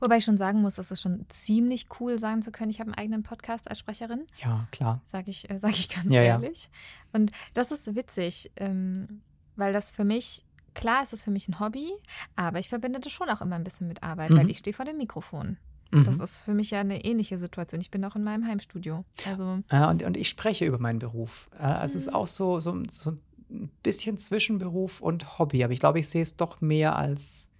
Wobei 0.00 0.18
ich 0.18 0.24
schon 0.24 0.36
sagen 0.36 0.60
muss, 0.60 0.74
dass 0.74 0.90
es 0.90 1.00
schon 1.00 1.24
ziemlich 1.28 1.86
cool 1.98 2.18
sagen 2.18 2.42
zu 2.42 2.52
können, 2.52 2.70
ich 2.70 2.80
habe 2.80 2.88
einen 2.88 2.98
eigenen 2.98 3.22
Podcast 3.22 3.68
als 3.68 3.78
Sprecherin. 3.78 4.26
Ja, 4.42 4.66
klar. 4.70 5.00
Sage 5.04 5.30
ich, 5.30 5.48
äh, 5.50 5.58
sag 5.58 5.72
ich 5.72 5.88
ganz 5.88 6.12
ja, 6.12 6.22
ehrlich. 6.22 6.64
Ja. 6.64 7.20
Und 7.20 7.32
das 7.54 7.72
ist 7.72 7.94
witzig, 7.94 8.52
ähm, 8.56 9.22
weil 9.56 9.72
das 9.72 9.92
für 9.92 10.04
mich, 10.04 10.44
klar 10.74 11.02
ist 11.02 11.12
es 11.12 11.24
für 11.24 11.30
mich 11.30 11.48
ein 11.48 11.60
Hobby, 11.60 11.90
aber 12.36 12.58
ich 12.58 12.68
verbinde 12.68 13.00
das 13.00 13.12
schon 13.12 13.28
auch 13.30 13.40
immer 13.40 13.56
ein 13.56 13.64
bisschen 13.64 13.88
mit 13.88 14.02
Arbeit, 14.02 14.30
mhm. 14.30 14.38
weil 14.38 14.50
ich 14.50 14.58
stehe 14.58 14.74
vor 14.74 14.84
dem 14.84 14.98
Mikrofon. 14.98 15.56
Mhm. 15.90 16.04
Das 16.04 16.20
ist 16.20 16.42
für 16.42 16.54
mich 16.54 16.70
ja 16.70 16.80
eine 16.80 17.04
ähnliche 17.04 17.38
Situation. 17.38 17.80
Ich 17.80 17.90
bin 17.90 18.04
auch 18.04 18.16
in 18.16 18.22
meinem 18.22 18.46
Heimstudio. 18.46 19.04
Also 19.26 19.60
ja, 19.70 19.90
und, 19.90 20.02
und 20.02 20.16
ich 20.16 20.28
spreche 20.28 20.64
über 20.64 20.78
meinen 20.78 20.98
Beruf. 20.98 21.50
Äh, 21.58 21.84
es 21.84 21.92
mhm. 21.92 21.98
ist 21.98 22.14
auch 22.14 22.26
so, 22.26 22.60
so, 22.60 22.82
so 22.90 23.12
ein 23.50 23.70
bisschen 23.82 24.18
Zwischenberuf 24.18 25.00
und 25.00 25.38
Hobby, 25.38 25.64
aber 25.64 25.72
ich 25.72 25.80
glaube, 25.80 25.98
ich 25.98 26.08
sehe 26.08 26.22
es 26.22 26.36
doch 26.36 26.60
mehr 26.60 26.96
als 26.96 27.50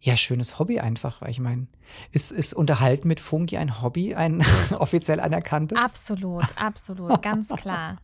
ja, 0.00 0.16
schönes 0.18 0.58
Hobby 0.58 0.80
einfach, 0.80 1.22
weil 1.22 1.30
ich 1.30 1.40
meine, 1.40 1.66
ist, 2.12 2.30
ist 2.30 2.52
Unterhalten 2.52 3.08
mit 3.08 3.20
Fungi 3.20 3.56
ein 3.56 3.80
Hobby, 3.80 4.14
ein 4.14 4.44
offiziell 4.76 5.18
anerkanntes? 5.18 5.78
Absolut, 5.78 6.44
absolut, 6.56 7.22
ganz 7.22 7.48
klar. 7.48 7.96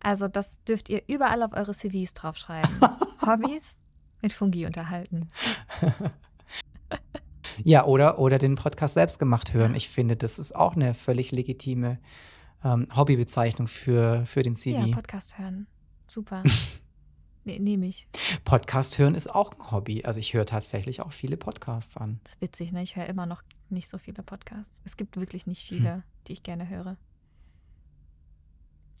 Also 0.00 0.28
das 0.28 0.62
dürft 0.64 0.90
ihr 0.90 1.02
überall 1.08 1.42
auf 1.42 1.54
eure 1.54 1.72
CVs 1.72 2.12
draufschreiben. 2.12 2.78
Hobbys 3.26 3.78
mit 4.20 4.34
Fungi 4.34 4.66
unterhalten. 4.66 5.30
Ja, 7.64 7.84
oder, 7.84 8.18
oder 8.18 8.38
den 8.38 8.54
Podcast 8.54 8.94
selbst 8.94 9.18
gemacht 9.18 9.54
hören. 9.54 9.74
Ich 9.74 9.88
finde, 9.88 10.16
das 10.16 10.38
ist 10.38 10.54
auch 10.54 10.76
eine 10.76 10.94
völlig 10.94 11.32
legitime 11.32 11.98
ähm, 12.64 12.88
Hobbybezeichnung 12.94 13.68
für, 13.68 14.24
für 14.26 14.42
den 14.42 14.54
CV. 14.54 14.86
Ja, 14.86 14.94
Podcast 14.94 15.38
hören. 15.38 15.66
Super. 16.06 16.42
nee, 17.44 17.58
nehme 17.58 17.86
ich. 17.86 18.06
Podcast 18.44 18.98
hören 18.98 19.14
ist 19.14 19.32
auch 19.34 19.52
ein 19.52 19.70
Hobby. 19.70 20.04
Also 20.04 20.20
ich 20.20 20.34
höre 20.34 20.46
tatsächlich 20.46 21.00
auch 21.00 21.12
viele 21.12 21.36
Podcasts 21.36 21.96
an. 21.96 22.20
Das 22.24 22.34
ist 22.34 22.40
witzig, 22.40 22.72
ne? 22.72 22.82
Ich 22.82 22.96
höre 22.96 23.06
immer 23.06 23.26
noch 23.26 23.42
nicht 23.68 23.88
so 23.88 23.98
viele 23.98 24.22
Podcasts. 24.22 24.80
Es 24.84 24.96
gibt 24.96 25.16
wirklich 25.16 25.46
nicht 25.46 25.66
viele, 25.66 25.94
hm. 25.94 26.02
die 26.26 26.34
ich 26.34 26.42
gerne 26.42 26.68
höre. 26.68 26.96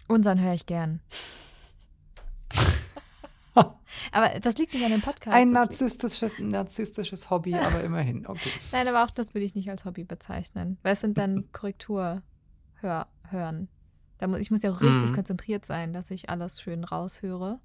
Unseren 0.08 0.40
höre 0.40 0.54
ich 0.54 0.66
gern. 0.66 1.00
aber 4.12 4.40
das 4.40 4.58
liegt 4.58 4.74
nicht 4.74 4.84
an 4.84 4.90
dem 4.90 5.00
Podcast. 5.00 5.36
Ein 5.36 5.50
narzisstisches, 5.50 6.38
narzisstisches 6.38 7.30
Hobby, 7.30 7.54
aber 7.54 7.82
immerhin. 7.82 8.26
Okay. 8.26 8.50
Nein, 8.72 8.88
aber 8.88 9.04
auch 9.04 9.10
das 9.10 9.34
würde 9.34 9.44
ich 9.44 9.54
nicht 9.54 9.70
als 9.70 9.84
Hobby 9.84 10.04
bezeichnen. 10.04 10.78
Weil 10.82 10.92
es 10.92 11.00
sind 11.00 11.18
dann 11.18 11.48
Korrekturhören. 11.52 12.22
Da 14.18 14.26
muss, 14.26 14.38
ich 14.40 14.50
muss 14.50 14.62
ja 14.62 14.70
richtig 14.70 15.10
mhm. 15.10 15.14
konzentriert 15.14 15.64
sein, 15.64 15.92
dass 15.92 16.10
ich 16.10 16.30
alles 16.30 16.60
schön 16.60 16.84
raushöre. 16.84 17.60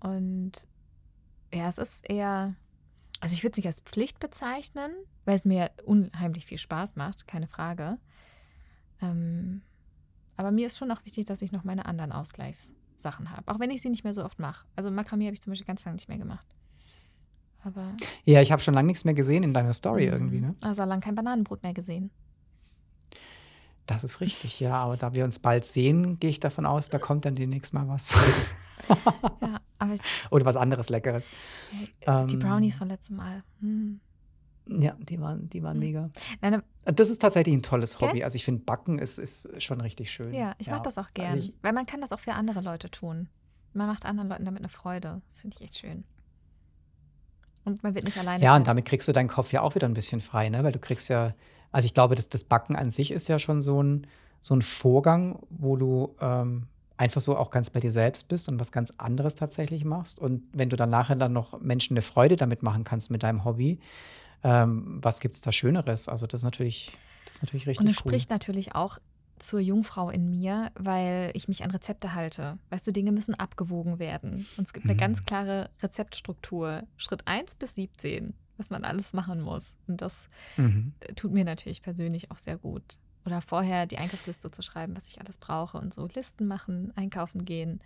Und 0.00 0.66
ja, 1.54 1.68
es 1.68 1.78
ist 1.78 2.08
eher, 2.08 2.56
also 3.20 3.34
ich 3.34 3.42
würde 3.42 3.52
es 3.52 3.56
nicht 3.58 3.66
als 3.66 3.80
Pflicht 3.80 4.18
bezeichnen, 4.18 4.90
weil 5.24 5.36
es 5.36 5.44
mir 5.44 5.70
unheimlich 5.84 6.46
viel 6.46 6.58
Spaß 6.58 6.96
macht, 6.96 7.26
keine 7.26 7.46
Frage. 7.46 7.98
Ähm, 9.00 9.62
aber 10.36 10.50
mir 10.50 10.66
ist 10.66 10.78
schon 10.78 10.90
auch 10.90 11.04
wichtig, 11.04 11.26
dass 11.26 11.42
ich 11.42 11.52
noch 11.52 11.64
meine 11.64 11.86
anderen 11.86 12.12
Ausgleichs 12.12 12.74
Sachen 13.02 13.30
habe. 13.30 13.42
Auch 13.52 13.60
wenn 13.60 13.70
ich 13.70 13.82
sie 13.82 13.90
nicht 13.90 14.04
mehr 14.04 14.14
so 14.14 14.24
oft 14.24 14.38
mache. 14.38 14.66
Also 14.76 14.90
Makramee 14.90 15.26
habe 15.26 15.34
ich 15.34 15.42
zum 15.42 15.50
Beispiel 15.50 15.66
ganz 15.66 15.84
lange 15.84 15.96
nicht 15.96 16.08
mehr 16.08 16.18
gemacht. 16.18 16.46
Aber 17.64 17.92
ja, 18.24 18.40
ich 18.40 18.50
habe 18.50 18.60
schon 18.60 18.74
lange 18.74 18.86
nichts 18.86 19.04
mehr 19.04 19.14
gesehen 19.14 19.42
in 19.42 19.54
deiner 19.54 19.72
Story 19.72 20.06
mhm. 20.06 20.12
irgendwie, 20.12 20.40
ne? 20.40 20.54
Also 20.62 20.84
lange 20.84 21.02
kein 21.02 21.14
Bananenbrot 21.14 21.62
mehr 21.62 21.74
gesehen. 21.74 22.10
Das 23.86 24.04
ist 24.04 24.20
richtig, 24.20 24.60
ja. 24.60 24.74
Aber 24.74 24.96
da 24.96 25.14
wir 25.14 25.24
uns 25.24 25.38
bald 25.38 25.64
sehen, 25.64 26.18
gehe 26.18 26.30
ich 26.30 26.40
davon 26.40 26.66
aus, 26.66 26.88
da 26.88 26.98
kommt 26.98 27.24
dann 27.24 27.34
demnächst 27.34 27.74
mal 27.74 27.88
was. 27.88 28.16
ja, 29.40 29.60
aber 29.78 29.94
ich, 29.94 30.00
Oder 30.30 30.44
was 30.44 30.56
anderes 30.56 30.88
Leckeres. 30.88 31.30
Die 31.72 31.90
ähm, 32.06 32.38
Brownies 32.38 32.78
von 32.78 32.88
letztem 32.88 33.16
Mal. 33.16 33.42
Hm. 33.60 34.00
Ja, 34.66 34.96
die 34.98 35.20
waren, 35.20 35.48
die 35.48 35.62
waren 35.62 35.74
hm. 35.74 35.80
mega. 35.80 36.10
Nein, 36.40 36.62
das 36.84 37.10
ist 37.10 37.20
tatsächlich 37.20 37.54
ein 37.54 37.62
tolles 37.62 38.00
Hobby. 38.00 38.12
Okay. 38.12 38.24
Also 38.24 38.36
ich 38.36 38.44
finde, 38.44 38.62
Backen 38.64 38.98
ist, 38.98 39.18
ist 39.18 39.48
schon 39.62 39.80
richtig 39.80 40.10
schön. 40.10 40.32
Ja, 40.32 40.54
ich 40.58 40.68
ja. 40.68 40.74
mache 40.74 40.82
das 40.82 40.98
auch 40.98 41.10
gern. 41.12 41.32
Also 41.32 41.52
weil 41.62 41.72
man 41.72 41.86
kann 41.86 42.00
das 42.00 42.12
auch 42.12 42.20
für 42.20 42.34
andere 42.34 42.60
Leute 42.60 42.90
tun. 42.90 43.28
Man 43.72 43.86
macht 43.86 44.04
anderen 44.04 44.28
Leuten 44.28 44.44
damit 44.44 44.60
eine 44.60 44.68
Freude. 44.68 45.22
Das 45.28 45.40
finde 45.40 45.56
ich 45.56 45.62
echt 45.64 45.78
schön. 45.78 46.04
Und 47.64 47.82
man 47.82 47.94
wird 47.94 48.04
nicht 48.04 48.18
alleine. 48.18 48.42
Ja, 48.42 48.56
und 48.56 48.66
damit 48.66 48.84
kriegst 48.84 49.08
du 49.08 49.12
deinen 49.12 49.28
Kopf 49.28 49.52
ja 49.52 49.62
auch 49.62 49.74
wieder 49.74 49.88
ein 49.88 49.94
bisschen 49.94 50.20
frei, 50.20 50.48
ne? 50.48 50.64
Weil 50.64 50.72
du 50.72 50.80
kriegst 50.80 51.08
ja, 51.08 51.34
also 51.70 51.86
ich 51.86 51.94
glaube, 51.94 52.14
das, 52.14 52.28
das 52.28 52.44
Backen 52.44 52.76
an 52.76 52.90
sich 52.90 53.12
ist 53.12 53.28
ja 53.28 53.38
schon 53.38 53.62
so 53.62 53.82
ein, 53.82 54.06
so 54.40 54.54
ein 54.54 54.62
Vorgang, 54.62 55.38
wo 55.48 55.76
du 55.76 56.16
ähm, 56.20 56.66
einfach 56.96 57.20
so 57.20 57.36
auch 57.36 57.50
ganz 57.50 57.70
bei 57.70 57.80
dir 57.80 57.92
selbst 57.92 58.28
bist 58.28 58.48
und 58.48 58.58
was 58.60 58.72
ganz 58.72 58.92
anderes 58.98 59.36
tatsächlich 59.36 59.84
machst. 59.84 60.20
Und 60.20 60.42
wenn 60.52 60.70
du 60.70 60.76
dann 60.76 60.90
nachher 60.90 61.16
dann 61.16 61.32
noch 61.32 61.60
Menschen 61.60 61.94
eine 61.94 62.02
Freude 62.02 62.36
damit 62.36 62.62
machen 62.62 62.84
kannst 62.84 63.10
mit 63.10 63.22
deinem 63.22 63.44
Hobby, 63.44 63.78
ähm, 64.44 64.98
was 65.02 65.20
gibt 65.20 65.34
es 65.34 65.40
da 65.40 65.52
Schöneres? 65.52 66.08
Also 66.08 66.26
das 66.26 66.40
ist 66.40 66.44
natürlich, 66.44 66.92
das 67.26 67.36
ist 67.36 67.42
natürlich 67.42 67.66
richtig 67.66 67.84
Und 67.84 67.90
es 67.90 68.04
cool. 68.04 68.12
spricht 68.12 68.30
natürlich 68.30 68.74
auch 68.74 68.98
zur 69.38 69.60
Jungfrau 69.60 70.10
in 70.10 70.30
mir, 70.30 70.70
weil 70.74 71.30
ich 71.34 71.48
mich 71.48 71.64
an 71.64 71.70
Rezepte 71.70 72.14
halte. 72.14 72.58
Weißt 72.70 72.86
du, 72.86 72.92
Dinge 72.92 73.12
müssen 73.12 73.34
abgewogen 73.34 73.98
werden. 73.98 74.46
Und 74.56 74.66
es 74.66 74.72
gibt 74.72 74.86
eine 74.86 74.94
mhm. 74.94 74.98
ganz 74.98 75.24
klare 75.24 75.70
Rezeptstruktur. 75.82 76.84
Schritt 76.96 77.26
1 77.26 77.56
bis 77.56 77.74
17, 77.74 78.32
was 78.56 78.70
man 78.70 78.84
alles 78.84 79.12
machen 79.12 79.40
muss. 79.40 79.76
Und 79.88 80.00
das 80.00 80.28
mhm. 80.56 80.92
tut 81.16 81.32
mir 81.32 81.44
natürlich 81.44 81.82
persönlich 81.82 82.30
auch 82.30 82.38
sehr 82.38 82.56
gut. 82.56 82.98
Oder 83.24 83.40
vorher 83.40 83.86
die 83.86 83.98
Einkaufsliste 83.98 84.50
zu 84.50 84.62
schreiben, 84.62 84.96
was 84.96 85.08
ich 85.08 85.20
alles 85.20 85.38
brauche 85.38 85.78
und 85.78 85.92
so 85.94 86.08
Listen 86.14 86.46
machen, 86.46 86.92
einkaufen 86.96 87.44
gehen, 87.44 87.80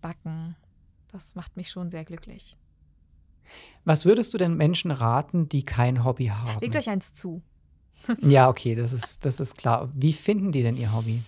backen. 0.00 0.56
Das 1.10 1.34
macht 1.34 1.56
mich 1.56 1.70
schon 1.70 1.90
sehr 1.90 2.04
glücklich. 2.04 2.56
Was 3.84 4.04
würdest 4.04 4.34
du 4.34 4.38
denn 4.38 4.56
Menschen 4.56 4.90
raten, 4.90 5.48
die 5.48 5.62
kein 5.62 6.04
Hobby 6.04 6.26
haben? 6.26 6.60
Legt 6.60 6.76
euch 6.76 6.90
eins 6.90 7.12
zu. 7.12 7.42
ja, 8.18 8.48
okay, 8.48 8.74
das 8.74 8.92
ist, 8.92 9.24
das 9.24 9.40
ist 9.40 9.56
klar. 9.56 9.90
Wie 9.94 10.12
finden 10.12 10.52
die 10.52 10.62
denn 10.62 10.76
ihr 10.76 10.94
Hobby? 10.94 11.22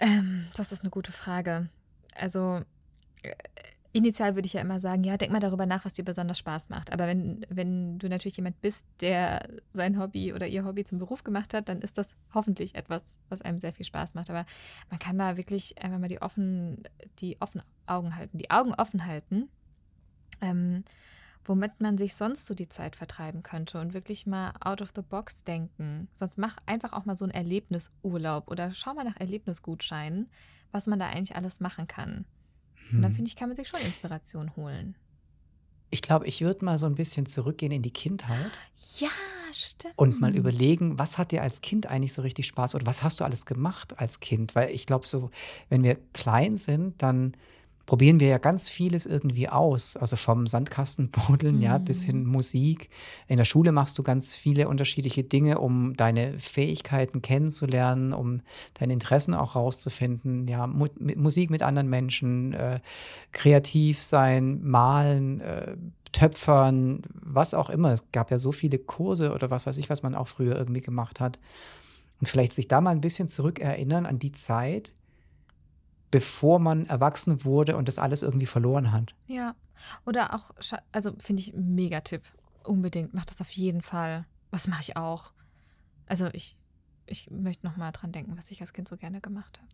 Ähm, 0.00 0.46
das 0.54 0.72
ist 0.72 0.82
eine 0.82 0.90
gute 0.90 1.12
Frage. 1.12 1.68
Also 2.14 2.60
äh, 3.22 3.34
initial 3.92 4.34
würde 4.34 4.46
ich 4.46 4.52
ja 4.52 4.60
immer 4.60 4.78
sagen, 4.78 5.04
ja, 5.04 5.16
denk 5.16 5.32
mal 5.32 5.40
darüber 5.40 5.66
nach, 5.66 5.84
was 5.84 5.94
dir 5.94 6.04
besonders 6.04 6.38
Spaß 6.38 6.68
macht. 6.68 6.92
Aber 6.92 7.06
wenn, 7.06 7.46
wenn 7.48 7.98
du 7.98 8.08
natürlich 8.08 8.36
jemand 8.36 8.60
bist, 8.60 8.86
der 9.00 9.48
sein 9.68 9.98
Hobby 9.98 10.32
oder 10.32 10.46
ihr 10.46 10.64
Hobby 10.64 10.84
zum 10.84 10.98
Beruf 10.98 11.24
gemacht 11.24 11.54
hat, 11.54 11.68
dann 11.68 11.80
ist 11.80 11.96
das 11.96 12.16
hoffentlich 12.34 12.74
etwas, 12.74 13.16
was 13.28 13.42
einem 13.42 13.58
sehr 13.58 13.72
viel 13.72 13.86
Spaß 13.86 14.14
macht. 14.14 14.30
Aber 14.30 14.44
man 14.90 14.98
kann 14.98 15.18
da 15.18 15.36
wirklich 15.36 15.82
einfach 15.82 15.98
mal 15.98 16.08
die 16.08 16.20
offen, 16.20 16.82
die 17.20 17.40
offenen 17.40 17.64
Augen 17.86 18.16
halten, 18.16 18.38
die 18.38 18.50
Augen 18.50 18.74
offen 18.74 19.06
halten 19.06 19.48
ähm, 20.40 20.84
womit 21.44 21.80
man 21.80 21.96
sich 21.98 22.14
sonst 22.14 22.46
so 22.46 22.54
die 22.54 22.68
Zeit 22.68 22.96
vertreiben 22.96 23.42
könnte 23.42 23.80
und 23.80 23.94
wirklich 23.94 24.26
mal 24.26 24.52
out 24.60 24.82
of 24.82 24.90
the 24.94 25.02
box 25.02 25.44
denken. 25.44 26.08
Sonst 26.14 26.38
mach 26.38 26.56
einfach 26.66 26.92
auch 26.92 27.04
mal 27.04 27.16
so 27.16 27.24
einen 27.24 27.34
Erlebnisurlaub 27.34 28.50
oder 28.50 28.72
schau 28.72 28.94
mal 28.94 29.04
nach 29.04 29.18
Erlebnisgutscheinen, 29.18 30.28
was 30.72 30.86
man 30.86 30.98
da 30.98 31.08
eigentlich 31.08 31.36
alles 31.36 31.60
machen 31.60 31.86
kann. 31.86 32.24
Und 32.92 33.02
dann 33.02 33.10
hm. 33.10 33.16
finde 33.16 33.28
ich, 33.28 33.36
kann 33.36 33.48
man 33.48 33.56
sich 33.56 33.68
schon 33.68 33.80
Inspiration 33.80 34.54
holen. 34.56 34.96
Ich 35.90 36.02
glaube, 36.02 36.26
ich 36.26 36.40
würde 36.40 36.64
mal 36.64 36.78
so 36.78 36.86
ein 36.86 36.96
bisschen 36.96 37.26
zurückgehen 37.26 37.72
in 37.72 37.82
die 37.82 37.92
Kindheit. 37.92 38.50
Ja, 38.98 39.08
stimmt. 39.52 39.94
Und 39.96 40.20
mal 40.20 40.34
überlegen, 40.34 40.98
was 40.98 41.16
hat 41.16 41.32
dir 41.32 41.42
als 41.42 41.60
Kind 41.60 41.86
eigentlich 41.86 42.12
so 42.12 42.22
richtig 42.22 42.46
Spaß 42.46 42.74
oder 42.74 42.86
was 42.86 43.02
hast 43.02 43.20
du 43.20 43.24
alles 43.24 43.46
gemacht 43.46 43.98
als 43.98 44.20
Kind? 44.20 44.54
Weil 44.54 44.70
ich 44.70 44.86
glaube, 44.86 45.06
so, 45.06 45.30
wenn 45.68 45.84
wir 45.84 45.96
klein 46.12 46.56
sind, 46.56 47.02
dann 47.02 47.36
probieren 47.86 48.18
wir 48.20 48.26
ja 48.28 48.38
ganz 48.38 48.68
vieles 48.68 49.06
irgendwie 49.06 49.48
aus. 49.48 49.96
Also 49.96 50.16
vom 50.16 50.46
Sandkastenbuddeln, 50.46 51.56
mhm. 51.56 51.62
ja, 51.62 51.78
bis 51.78 52.02
hin 52.02 52.24
mhm. 52.24 52.30
Musik. 52.30 52.90
In 53.28 53.38
der 53.38 53.44
Schule 53.44 53.72
machst 53.72 53.98
du 53.98 54.02
ganz 54.02 54.34
viele 54.34 54.68
unterschiedliche 54.68 55.22
Dinge, 55.24 55.58
um 55.58 55.96
deine 55.96 56.36
Fähigkeiten 56.36 57.22
kennenzulernen, 57.22 58.12
um 58.12 58.42
deine 58.74 58.92
Interessen 58.92 59.34
auch 59.34 59.54
rauszufinden. 59.54 60.48
Ja, 60.48 60.66
Mu 60.66 60.86
Musik 60.98 61.50
mit 61.50 61.62
anderen 61.62 61.88
Menschen, 61.88 62.52
äh, 62.54 62.80
kreativ 63.32 64.02
sein, 64.02 64.60
malen, 64.62 65.40
äh, 65.40 65.76
Töpfern, 66.12 67.02
was 67.12 67.54
auch 67.54 67.70
immer. 67.70 67.92
Es 67.92 68.10
gab 68.10 68.30
ja 68.30 68.38
so 68.38 68.50
viele 68.50 68.78
Kurse 68.78 69.32
oder 69.32 69.50
was 69.50 69.66
weiß 69.66 69.76
ich, 69.78 69.90
was 69.90 70.02
man 70.02 70.14
auch 70.14 70.28
früher 70.28 70.56
irgendwie 70.56 70.80
gemacht 70.80 71.20
hat. 71.20 71.38
Und 72.20 72.28
vielleicht 72.28 72.54
sich 72.54 72.68
da 72.68 72.80
mal 72.80 72.90
ein 72.90 73.02
bisschen 73.02 73.28
zurückerinnern 73.28 74.06
an 74.06 74.18
die 74.18 74.32
Zeit, 74.32 74.94
bevor 76.10 76.58
man 76.58 76.86
erwachsen 76.86 77.44
wurde 77.44 77.76
und 77.76 77.88
das 77.88 77.98
alles 77.98 78.22
irgendwie 78.22 78.46
verloren 78.46 78.92
hat. 78.92 79.14
Ja. 79.28 79.54
Oder 80.04 80.34
auch, 80.34 80.50
also 80.92 81.12
finde 81.18 81.42
ich 81.42 81.52
mega 81.54 82.00
Tipp. 82.00 82.22
Unbedingt, 82.64 83.14
mach 83.14 83.24
das 83.24 83.40
auf 83.40 83.50
jeden 83.52 83.82
Fall. 83.82 84.26
Was 84.50 84.68
mache 84.68 84.82
ich 84.82 84.96
auch? 84.96 85.32
Also 86.06 86.28
ich, 86.32 86.56
ich 87.06 87.30
möchte 87.30 87.66
noch 87.66 87.76
mal 87.76 87.92
dran 87.92 88.12
denken, 88.12 88.36
was 88.36 88.50
ich 88.50 88.60
als 88.60 88.72
Kind 88.72 88.88
so 88.88 88.96
gerne 88.96 89.20
gemacht 89.20 89.58
habe. 89.58 89.68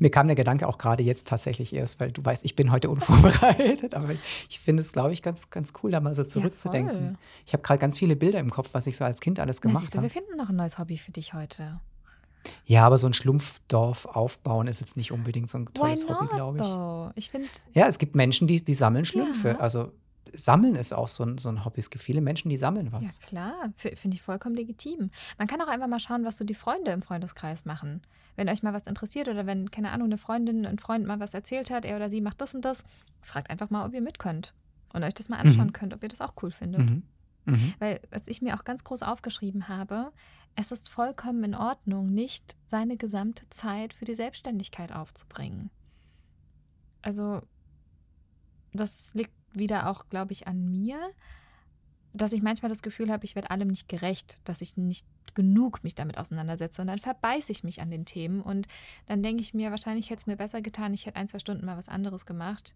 Mir 0.00 0.10
kam 0.10 0.26
der 0.26 0.36
Gedanke 0.36 0.66
auch 0.66 0.78
gerade 0.78 1.02
jetzt 1.02 1.28
tatsächlich 1.28 1.74
erst, 1.74 2.00
weil 2.00 2.10
du 2.10 2.24
weißt, 2.24 2.44
ich 2.44 2.56
bin 2.56 2.72
heute 2.72 2.90
unvorbereitet, 2.90 3.94
aber 3.94 4.10
ich 4.10 4.58
finde 4.58 4.80
es, 4.80 4.92
glaube 4.92 5.12
ich, 5.12 5.22
ganz, 5.22 5.50
ganz 5.50 5.72
cool, 5.82 5.90
da 5.90 6.00
mal 6.00 6.14
so 6.14 6.24
zurückzudenken. 6.24 7.12
Ja, 7.12 7.18
ich 7.46 7.52
habe 7.52 7.62
gerade 7.62 7.78
ganz 7.78 7.98
viele 7.98 8.16
Bilder 8.16 8.40
im 8.40 8.50
Kopf, 8.50 8.70
was 8.72 8.86
ich 8.86 8.96
so 8.96 9.04
als 9.04 9.20
Kind 9.20 9.38
alles 9.38 9.60
gemacht 9.60 9.86
habe. 9.94 10.02
Wir 10.02 10.10
finden 10.10 10.36
noch 10.36 10.48
ein 10.48 10.56
neues 10.56 10.78
Hobby 10.78 10.96
für 10.96 11.12
dich 11.12 11.34
heute. 11.34 11.72
Ja, 12.64 12.86
aber 12.86 12.98
so 12.98 13.06
ein 13.06 13.12
Schlumpfdorf 13.12 14.06
aufbauen 14.06 14.66
ist 14.66 14.80
jetzt 14.80 14.96
nicht 14.96 15.12
unbedingt 15.12 15.50
so 15.50 15.58
ein 15.58 15.66
tolles 15.72 16.08
Hobby, 16.08 16.26
glaube 16.26 16.58
ich. 16.58 16.64
Though? 16.64 17.10
Ich 17.14 17.30
finde. 17.30 17.48
Ja, 17.72 17.86
es 17.86 17.98
gibt 17.98 18.14
Menschen, 18.14 18.46
die, 18.46 18.62
die 18.62 18.74
sammeln 18.74 19.04
Schlümpfe. 19.04 19.50
Ja. 19.50 19.58
Also 19.58 19.92
Sammeln 20.34 20.74
ist 20.74 20.92
auch 20.92 21.08
so 21.08 21.24
ein, 21.24 21.38
so 21.38 21.48
ein 21.48 21.64
Hobby. 21.64 21.80
Es 21.80 21.90
gibt 21.90 22.02
viele 22.02 22.20
Menschen, 22.20 22.48
die 22.48 22.56
sammeln 22.56 22.92
was. 22.92 23.18
Ja, 23.20 23.26
klar. 23.26 23.54
Finde 23.76 24.16
ich 24.16 24.22
vollkommen 24.22 24.54
legitim. 24.54 25.10
Man 25.38 25.46
kann 25.46 25.60
auch 25.60 25.68
einfach 25.68 25.88
mal 25.88 26.00
schauen, 26.00 26.24
was 26.24 26.38
so 26.38 26.44
die 26.44 26.54
Freunde 26.54 26.90
im 26.90 27.02
Freundeskreis 27.02 27.64
machen. 27.64 28.02
Wenn 28.36 28.48
euch 28.48 28.62
mal 28.62 28.74
was 28.74 28.86
interessiert 28.86 29.28
oder 29.28 29.46
wenn, 29.46 29.70
keine 29.70 29.90
Ahnung, 29.92 30.08
eine 30.08 30.18
Freundin, 30.18 30.66
ein 30.66 30.78
Freund 30.78 31.06
mal 31.06 31.20
was 31.20 31.34
erzählt 31.34 31.70
hat, 31.70 31.84
er 31.84 31.96
oder 31.96 32.10
sie 32.10 32.20
macht 32.20 32.40
das 32.40 32.54
und 32.54 32.64
das, 32.64 32.84
fragt 33.22 33.50
einfach 33.50 33.70
mal, 33.70 33.86
ob 33.86 33.94
ihr 33.94 34.02
mit 34.02 34.18
könnt. 34.18 34.52
Und 34.92 35.04
euch 35.04 35.14
das 35.14 35.28
mal 35.28 35.38
anschauen 35.38 35.68
mhm. 35.68 35.72
könnt, 35.72 35.94
ob 35.94 36.02
ihr 36.02 36.08
das 36.08 36.20
auch 36.20 36.34
cool 36.42 36.50
findet. 36.50 36.82
Mhm. 36.82 37.02
Mhm. 37.46 37.74
Weil, 37.78 38.00
was 38.10 38.26
ich 38.28 38.42
mir 38.42 38.56
auch 38.56 38.64
ganz 38.64 38.84
groß 38.84 39.02
aufgeschrieben 39.02 39.68
habe, 39.68 40.12
es 40.56 40.72
ist 40.72 40.88
vollkommen 40.88 41.44
in 41.44 41.54
Ordnung, 41.54 42.12
nicht 42.12 42.56
seine 42.64 42.96
gesamte 42.96 43.48
Zeit 43.50 43.92
für 43.92 44.06
die 44.06 44.14
Selbstständigkeit 44.14 44.90
aufzubringen. 44.90 45.70
Also, 47.02 47.42
das 48.72 49.14
liegt 49.14 49.32
wieder 49.52 49.90
auch, 49.90 50.08
glaube 50.08 50.32
ich, 50.32 50.48
an 50.48 50.70
mir, 50.70 50.98
dass 52.14 52.32
ich 52.32 52.42
manchmal 52.42 52.70
das 52.70 52.82
Gefühl 52.82 53.12
habe, 53.12 53.26
ich 53.26 53.34
werde 53.34 53.50
allem 53.50 53.68
nicht 53.68 53.88
gerecht, 53.88 54.40
dass 54.44 54.62
ich 54.62 54.78
nicht 54.78 55.06
genug 55.34 55.84
mich 55.84 55.94
damit 55.94 56.16
auseinandersetze 56.16 56.80
und 56.80 56.88
dann 56.88 56.98
verbeiße 56.98 57.52
ich 57.52 57.62
mich 57.62 57.82
an 57.82 57.90
den 57.90 58.06
Themen 58.06 58.40
und 58.40 58.66
dann 59.04 59.22
denke 59.22 59.42
ich 59.42 59.52
mir, 59.52 59.70
wahrscheinlich 59.70 60.08
hätte 60.08 60.20
es 60.20 60.26
mir 60.26 60.36
besser 60.36 60.62
getan, 60.62 60.94
ich 60.94 61.04
hätte 61.04 61.16
ein, 61.16 61.28
zwei 61.28 61.38
Stunden 61.38 61.66
mal 61.66 61.76
was 61.76 61.90
anderes 61.90 62.24
gemacht 62.24 62.74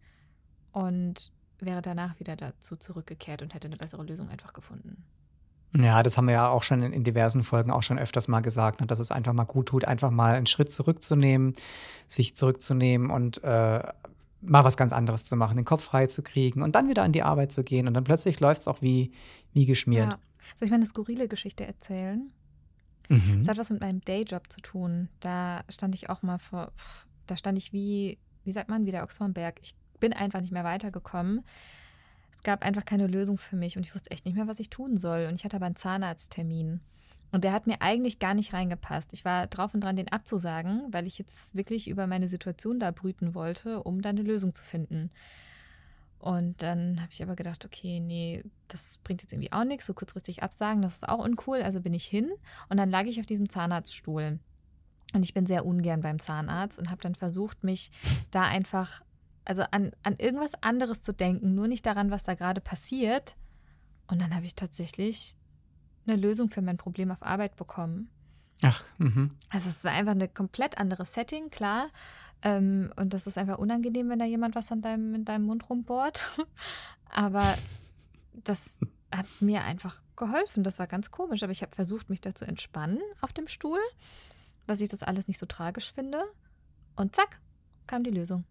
und 0.72 1.32
wäre 1.58 1.80
danach 1.80 2.20
wieder 2.20 2.36
dazu 2.36 2.76
zurückgekehrt 2.76 3.40
und 3.40 3.54
hätte 3.54 3.68
eine 3.68 3.76
bessere 3.76 4.04
Lösung 4.04 4.28
einfach 4.28 4.52
gefunden. 4.52 5.04
Ja, 5.72 6.02
das 6.02 6.16
haben 6.16 6.26
wir 6.26 6.34
ja 6.34 6.48
auch 6.48 6.62
schon 6.62 6.82
in, 6.82 6.92
in 6.92 7.04
diversen 7.04 7.42
Folgen 7.42 7.70
auch 7.70 7.82
schon 7.82 7.98
öfters 7.98 8.26
mal 8.26 8.40
gesagt, 8.40 8.80
ne, 8.80 8.86
dass 8.86 8.98
es 8.98 9.12
einfach 9.12 9.32
mal 9.32 9.44
gut 9.44 9.66
tut, 9.66 9.84
einfach 9.84 10.10
mal 10.10 10.34
einen 10.34 10.46
Schritt 10.46 10.72
zurückzunehmen, 10.72 11.52
sich 12.08 12.34
zurückzunehmen 12.34 13.10
und 13.10 13.42
äh, 13.44 13.82
mal 14.42 14.64
was 14.64 14.76
ganz 14.76 14.92
anderes 14.92 15.26
zu 15.26 15.36
machen, 15.36 15.56
den 15.56 15.64
Kopf 15.64 15.84
frei 15.84 16.06
zu 16.06 16.22
kriegen 16.22 16.62
und 16.62 16.74
dann 16.74 16.88
wieder 16.88 17.02
an 17.02 17.12
die 17.12 17.22
Arbeit 17.22 17.52
zu 17.52 17.62
gehen 17.62 17.86
und 17.86 17.94
dann 17.94 18.04
plötzlich 18.04 18.40
läuft 18.40 18.62
es 18.62 18.68
auch 18.68 18.82
wie, 18.82 19.12
wie 19.52 19.66
geschmiert. 19.66 20.12
Ja. 20.12 20.18
Soll 20.56 20.66
ich 20.66 20.70
mal 20.70 20.76
eine 20.76 20.86
skurrile 20.86 21.28
Geschichte 21.28 21.64
erzählen? 21.66 22.32
Mhm. 23.08 23.38
Das 23.38 23.48
hat 23.48 23.58
was 23.58 23.70
mit 23.70 23.80
meinem 23.80 24.00
Dayjob 24.00 24.50
zu 24.50 24.60
tun. 24.60 25.08
Da 25.20 25.62
stand 25.68 25.94
ich 25.94 26.08
auch 26.08 26.22
mal 26.22 26.38
vor, 26.38 26.72
da 27.26 27.36
stand 27.36 27.58
ich 27.58 27.72
wie, 27.72 28.18
wie 28.44 28.52
sagt 28.52 28.68
man, 28.68 28.86
wie 28.86 28.90
der 28.90 29.04
Ochs 29.04 29.18
vom 29.18 29.32
Berg. 29.32 29.58
Ich 29.62 29.74
bin 30.00 30.12
einfach 30.12 30.40
nicht 30.40 30.52
mehr 30.52 30.64
weitergekommen. 30.64 31.44
Es 32.40 32.44
gab 32.44 32.62
einfach 32.62 32.86
keine 32.86 33.06
Lösung 33.06 33.36
für 33.36 33.54
mich 33.54 33.76
und 33.76 33.84
ich 33.84 33.94
wusste 33.94 34.10
echt 34.12 34.24
nicht 34.24 34.34
mehr, 34.34 34.46
was 34.46 34.60
ich 34.60 34.70
tun 34.70 34.96
soll. 34.96 35.26
Und 35.28 35.34
ich 35.34 35.44
hatte 35.44 35.56
aber 35.56 35.66
einen 35.66 35.76
Zahnarzttermin. 35.76 36.80
Und 37.32 37.44
der 37.44 37.52
hat 37.52 37.66
mir 37.66 37.82
eigentlich 37.82 38.18
gar 38.18 38.32
nicht 38.32 38.54
reingepasst. 38.54 39.12
Ich 39.12 39.26
war 39.26 39.46
drauf 39.46 39.74
und 39.74 39.84
dran, 39.84 39.96
den 39.96 40.10
abzusagen, 40.10 40.90
weil 40.90 41.06
ich 41.06 41.18
jetzt 41.18 41.54
wirklich 41.54 41.86
über 41.86 42.06
meine 42.06 42.30
Situation 42.30 42.80
da 42.80 42.92
brüten 42.92 43.34
wollte, 43.34 43.82
um 43.82 44.00
da 44.00 44.08
eine 44.08 44.22
Lösung 44.22 44.54
zu 44.54 44.64
finden. 44.64 45.10
Und 46.18 46.62
dann 46.62 47.02
habe 47.02 47.10
ich 47.12 47.22
aber 47.22 47.36
gedacht, 47.36 47.66
okay, 47.66 48.00
nee, 48.00 48.42
das 48.68 48.96
bringt 49.04 49.20
jetzt 49.20 49.34
irgendwie 49.34 49.52
auch 49.52 49.64
nichts, 49.64 49.84
so 49.84 49.92
kurzfristig 49.92 50.42
absagen, 50.42 50.80
das 50.80 50.94
ist 50.94 51.08
auch 51.10 51.22
uncool. 51.22 51.60
Also 51.60 51.82
bin 51.82 51.92
ich 51.92 52.06
hin 52.06 52.30
und 52.70 52.78
dann 52.78 52.88
lag 52.88 53.04
ich 53.04 53.20
auf 53.20 53.26
diesem 53.26 53.50
Zahnarztstuhl. 53.50 54.40
Und 55.12 55.22
ich 55.24 55.34
bin 55.34 55.44
sehr 55.44 55.66
ungern 55.66 56.00
beim 56.00 56.18
Zahnarzt 56.18 56.78
und 56.78 56.90
habe 56.90 57.02
dann 57.02 57.14
versucht, 57.14 57.64
mich 57.64 57.90
da 58.30 58.44
einfach, 58.44 59.02
also 59.50 59.64
an, 59.72 59.90
an 60.04 60.14
irgendwas 60.18 60.54
anderes 60.62 61.02
zu 61.02 61.12
denken, 61.12 61.56
nur 61.56 61.66
nicht 61.66 61.84
daran, 61.84 62.12
was 62.12 62.22
da 62.22 62.34
gerade 62.34 62.60
passiert. 62.60 63.34
Und 64.06 64.22
dann 64.22 64.32
habe 64.32 64.46
ich 64.46 64.54
tatsächlich 64.54 65.34
eine 66.06 66.14
Lösung 66.14 66.50
für 66.50 66.62
mein 66.62 66.76
Problem 66.76 67.10
auf 67.10 67.24
Arbeit 67.24 67.56
bekommen. 67.56 68.10
Ach, 68.62 68.84
mhm. 68.98 69.28
Also 69.48 69.68
es 69.68 69.82
war 69.82 69.90
einfach 69.90 70.12
ein 70.12 70.32
komplett 70.32 70.78
anderes 70.78 71.14
Setting, 71.14 71.50
klar. 71.50 71.88
Ähm, 72.42 72.92
und 72.94 73.12
das 73.12 73.26
ist 73.26 73.38
einfach 73.38 73.58
unangenehm, 73.58 74.08
wenn 74.08 74.20
da 74.20 74.24
jemand 74.24 74.54
was 74.54 74.70
an 74.70 74.82
deinem, 74.82 75.16
in 75.16 75.24
deinem 75.24 75.46
Mund 75.46 75.68
rumbohrt. 75.68 76.28
Aber 77.10 77.42
das 78.44 78.76
hat 79.12 79.26
mir 79.40 79.64
einfach 79.64 80.00
geholfen. 80.14 80.62
Das 80.62 80.78
war 80.78 80.86
ganz 80.86 81.10
komisch. 81.10 81.42
Aber 81.42 81.50
ich 81.50 81.62
habe 81.62 81.74
versucht, 81.74 82.08
mich 82.08 82.20
da 82.20 82.36
zu 82.36 82.44
entspannen 82.46 83.00
auf 83.20 83.32
dem 83.32 83.48
Stuhl, 83.48 83.80
dass 84.68 84.80
ich 84.80 84.90
das 84.90 85.02
alles 85.02 85.26
nicht 85.26 85.38
so 85.38 85.46
tragisch 85.46 85.92
finde. 85.92 86.22
Und 86.94 87.16
zack, 87.16 87.40
kam 87.88 88.04
die 88.04 88.12
Lösung. 88.12 88.44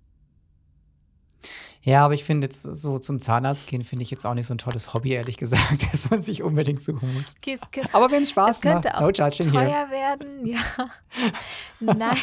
Ja, 1.81 2.03
aber 2.03 2.13
ich 2.13 2.23
finde 2.23 2.45
jetzt 2.45 2.63
so 2.63 2.99
zum 2.99 3.19
Zahnarzt 3.19 3.67
gehen, 3.67 3.83
finde 3.83 4.03
ich 4.03 4.11
jetzt 4.11 4.25
auch 4.25 4.33
nicht 4.33 4.47
so 4.47 4.53
ein 4.53 4.57
tolles 4.57 4.93
Hobby, 4.93 5.11
ehrlich 5.11 5.37
gesagt, 5.37 5.87
dass 5.93 6.09
man 6.09 6.21
sich 6.21 6.43
unbedingt 6.43 6.83
suchen 6.83 7.13
muss. 7.13 7.35
Kiss, 7.41 7.61
kiss. 7.71 7.93
Aber 7.93 8.11
wenn 8.11 8.23
es 8.23 8.31
Spaß 8.31 8.63
macht, 8.63 8.73
könnte 8.73 8.97
auch 8.97 9.01
no 9.01 9.11
teuer 9.11 9.31
here. 9.31 9.89
werden, 9.89 10.45
ja. 10.45 10.59
Nein. 11.79 12.17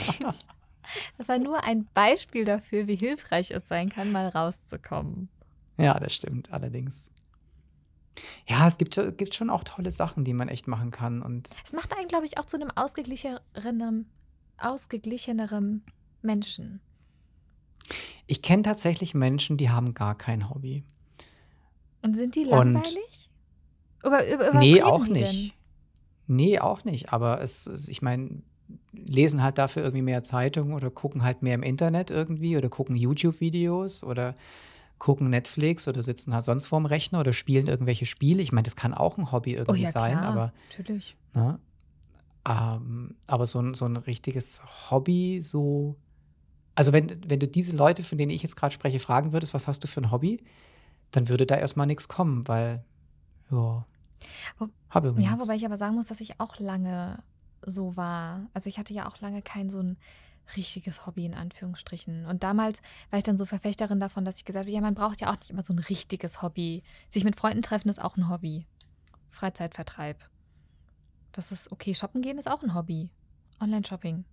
Das 1.19 1.29
war 1.29 1.39
nur 1.39 1.65
ein 1.65 1.89
Beispiel 1.95 2.45
dafür, 2.45 2.87
wie 2.87 2.97
hilfreich 2.97 3.51
es 3.51 3.67
sein 3.67 3.89
kann, 3.89 4.13
mal 4.13 4.29
rauszukommen. 4.29 5.29
Ja, 5.79 5.99
das 5.99 6.15
stimmt, 6.15 6.53
allerdings. 6.53 7.11
Ja, 8.47 8.67
es 8.67 8.79
gibt, 8.79 8.95
gibt 9.17 9.35
schon 9.35 9.51
auch 9.51 9.65
tolle 9.65 9.91
Sachen, 9.91 10.25
die 10.25 10.33
man 10.33 10.49
echt 10.49 10.69
machen 10.69 10.91
kann. 10.91 11.23
Und 11.23 11.49
es 11.65 11.73
macht 11.73 11.97
einen, 11.97 12.09
glaube 12.09 12.25
ich, 12.25 12.39
auch 12.39 12.45
zu 12.45 12.57
einem 12.57 12.71
ausgeglichenerem, 12.75 14.07
ausgeglichenerem 14.59 15.83
Menschen. 16.23 16.81
Ich 18.27 18.43
kenne 18.43 18.63
tatsächlich 18.63 19.15
Menschen, 19.15 19.57
die 19.57 19.71
haben 19.71 19.95
gar 19.95 20.17
kein 20.17 20.51
Hobby. 20.51 20.85
Und 22.03 22.15
sind 22.15 22.35
die 22.35 22.45
langweilig? 22.45 23.31
Und 24.03 24.09
über, 24.09 24.27
über, 24.27 24.51
über 24.51 24.59
nee, 24.59 24.83
auch 24.83 25.07
nicht. 25.07 25.53
Denn? 25.53 26.37
Nee, 26.37 26.59
auch 26.59 26.85
nicht. 26.85 27.13
Aber 27.13 27.41
es, 27.43 27.67
ich 27.89 28.03
meine, 28.03 28.43
lesen 28.93 29.43
halt 29.43 29.59
dafür 29.59 29.83
irgendwie 29.83 30.03
mehr 30.03 30.23
Zeitungen 30.23 30.75
oder 30.75 30.91
gucken 30.91 31.23
halt 31.23 31.43
mehr 31.43 31.55
im 31.55 31.63
Internet 31.63 32.11
irgendwie 32.11 32.57
oder 32.57 32.69
gucken 32.69 32.97
YouTube-Videos 32.97 34.03
oder 34.03 34.35
gucken 34.99 35.31
Netflix 35.31 35.87
oder 35.89 36.03
sitzen 36.03 36.35
halt 36.35 36.45
sonst 36.45 36.67
vorm 36.67 36.87
Rechner 36.87 37.21
oder 37.21 37.33
spielen 37.33 37.67
irgendwelche 37.67 38.07
Spiele. 38.07 38.43
Ich 38.43 38.53
meine, 38.53 38.65
das 38.65 38.77
kann 38.77 38.95
auch 38.95 39.19
ein 39.19 39.31
Hobby 39.31 39.53
irgendwie 39.53 39.83
oh 39.83 39.85
ja, 39.85 39.91
sein, 39.91 40.19
klar. 40.19 40.33
aber. 40.33 40.53
Natürlich. 40.71 41.17
Ne? 41.35 41.59
Ähm, 42.49 43.17
aber 43.29 43.47
so 43.47 43.61
ein, 43.61 43.75
so 43.75 43.85
ein 43.85 43.97
richtiges 43.97 44.63
Hobby, 44.91 45.41
so 45.43 45.97
also 46.77 46.93
wenn, 46.93 47.21
wenn 47.29 47.41
du 47.41 47.49
diese 47.49 47.77
Leute, 47.77 48.03
von 48.03 48.19
denen 48.19 48.31
ich 48.31 48.43
jetzt 48.43 48.55
gerade 48.55 48.73
spreche, 48.73 49.01
fragen 49.01 49.33
würdest, 49.33 49.55
was 49.55 49.67
hast 49.67 49.83
du 49.83 49.89
für 49.89 50.01
ein 50.01 50.11
Hobby, 50.13 50.45
dann 51.11 51.29
würde 51.29 51.47
da 51.47 51.57
erstmal 51.57 51.87
nichts 51.87 52.07
kommen, 52.07 52.47
weil, 52.47 52.85
ja, 53.51 53.85
habe 54.91 55.15
Ja, 55.19 55.41
wobei 55.41 55.57
ich 55.57 55.65
aber 55.65 55.77
sagen 55.77 55.95
muss, 55.95 56.07
dass 56.07 56.21
ich 56.21 56.39
auch 56.41 56.59
lange 56.59 57.23
so 57.63 57.97
war. 57.97 58.49
Also 58.55 58.69
ich 58.69 58.79
hatte 58.79 58.95
ja 58.95 59.09
auch 59.09 59.21
lange 59.21 59.43
kein 59.43 59.69
so 59.69 59.81
ein 59.81 59.97
richtiges 60.57 61.07
Hobby 61.07 61.25
in 61.25 61.35
Anführungsstrichen. 61.35 62.27
Und 62.27 62.43
damals 62.43 62.81
war 63.11 63.19
ich 63.19 63.25
dann 63.25 63.37
so 63.37 63.47
Verfechterin 63.47 63.99
davon, 63.99 64.25
dass 64.25 64.37
ich 64.39 64.45
gesagt 64.45 64.67
habe, 64.67 64.75
ja, 64.75 64.81
man 64.81 64.95
braucht 64.95 65.21
ja 65.21 65.31
auch 65.31 65.37
nicht 65.37 65.51
immer 65.51 65.65
so 65.65 65.73
ein 65.73 65.79
richtiges 65.79 66.43
Hobby. 66.43 66.83
Sich 67.11 67.25
mit 67.25 67.37
Freunden 67.37 67.63
treffen 67.63 67.89
ist 67.89 68.01
auch 68.01 68.17
ein 68.17 68.29
Hobby. 68.29 68.67
Freizeitvertreib. 69.31 70.19
Das 71.33 71.53
ist 71.53 71.73
okay. 71.73 71.95
Shoppen 71.95 72.23
gehen 72.23 72.39
ist 72.39 72.51
auch 72.51 72.63
ein 72.63 72.75
Hobby. 72.75 73.11
Online-Shopping. 73.61 74.25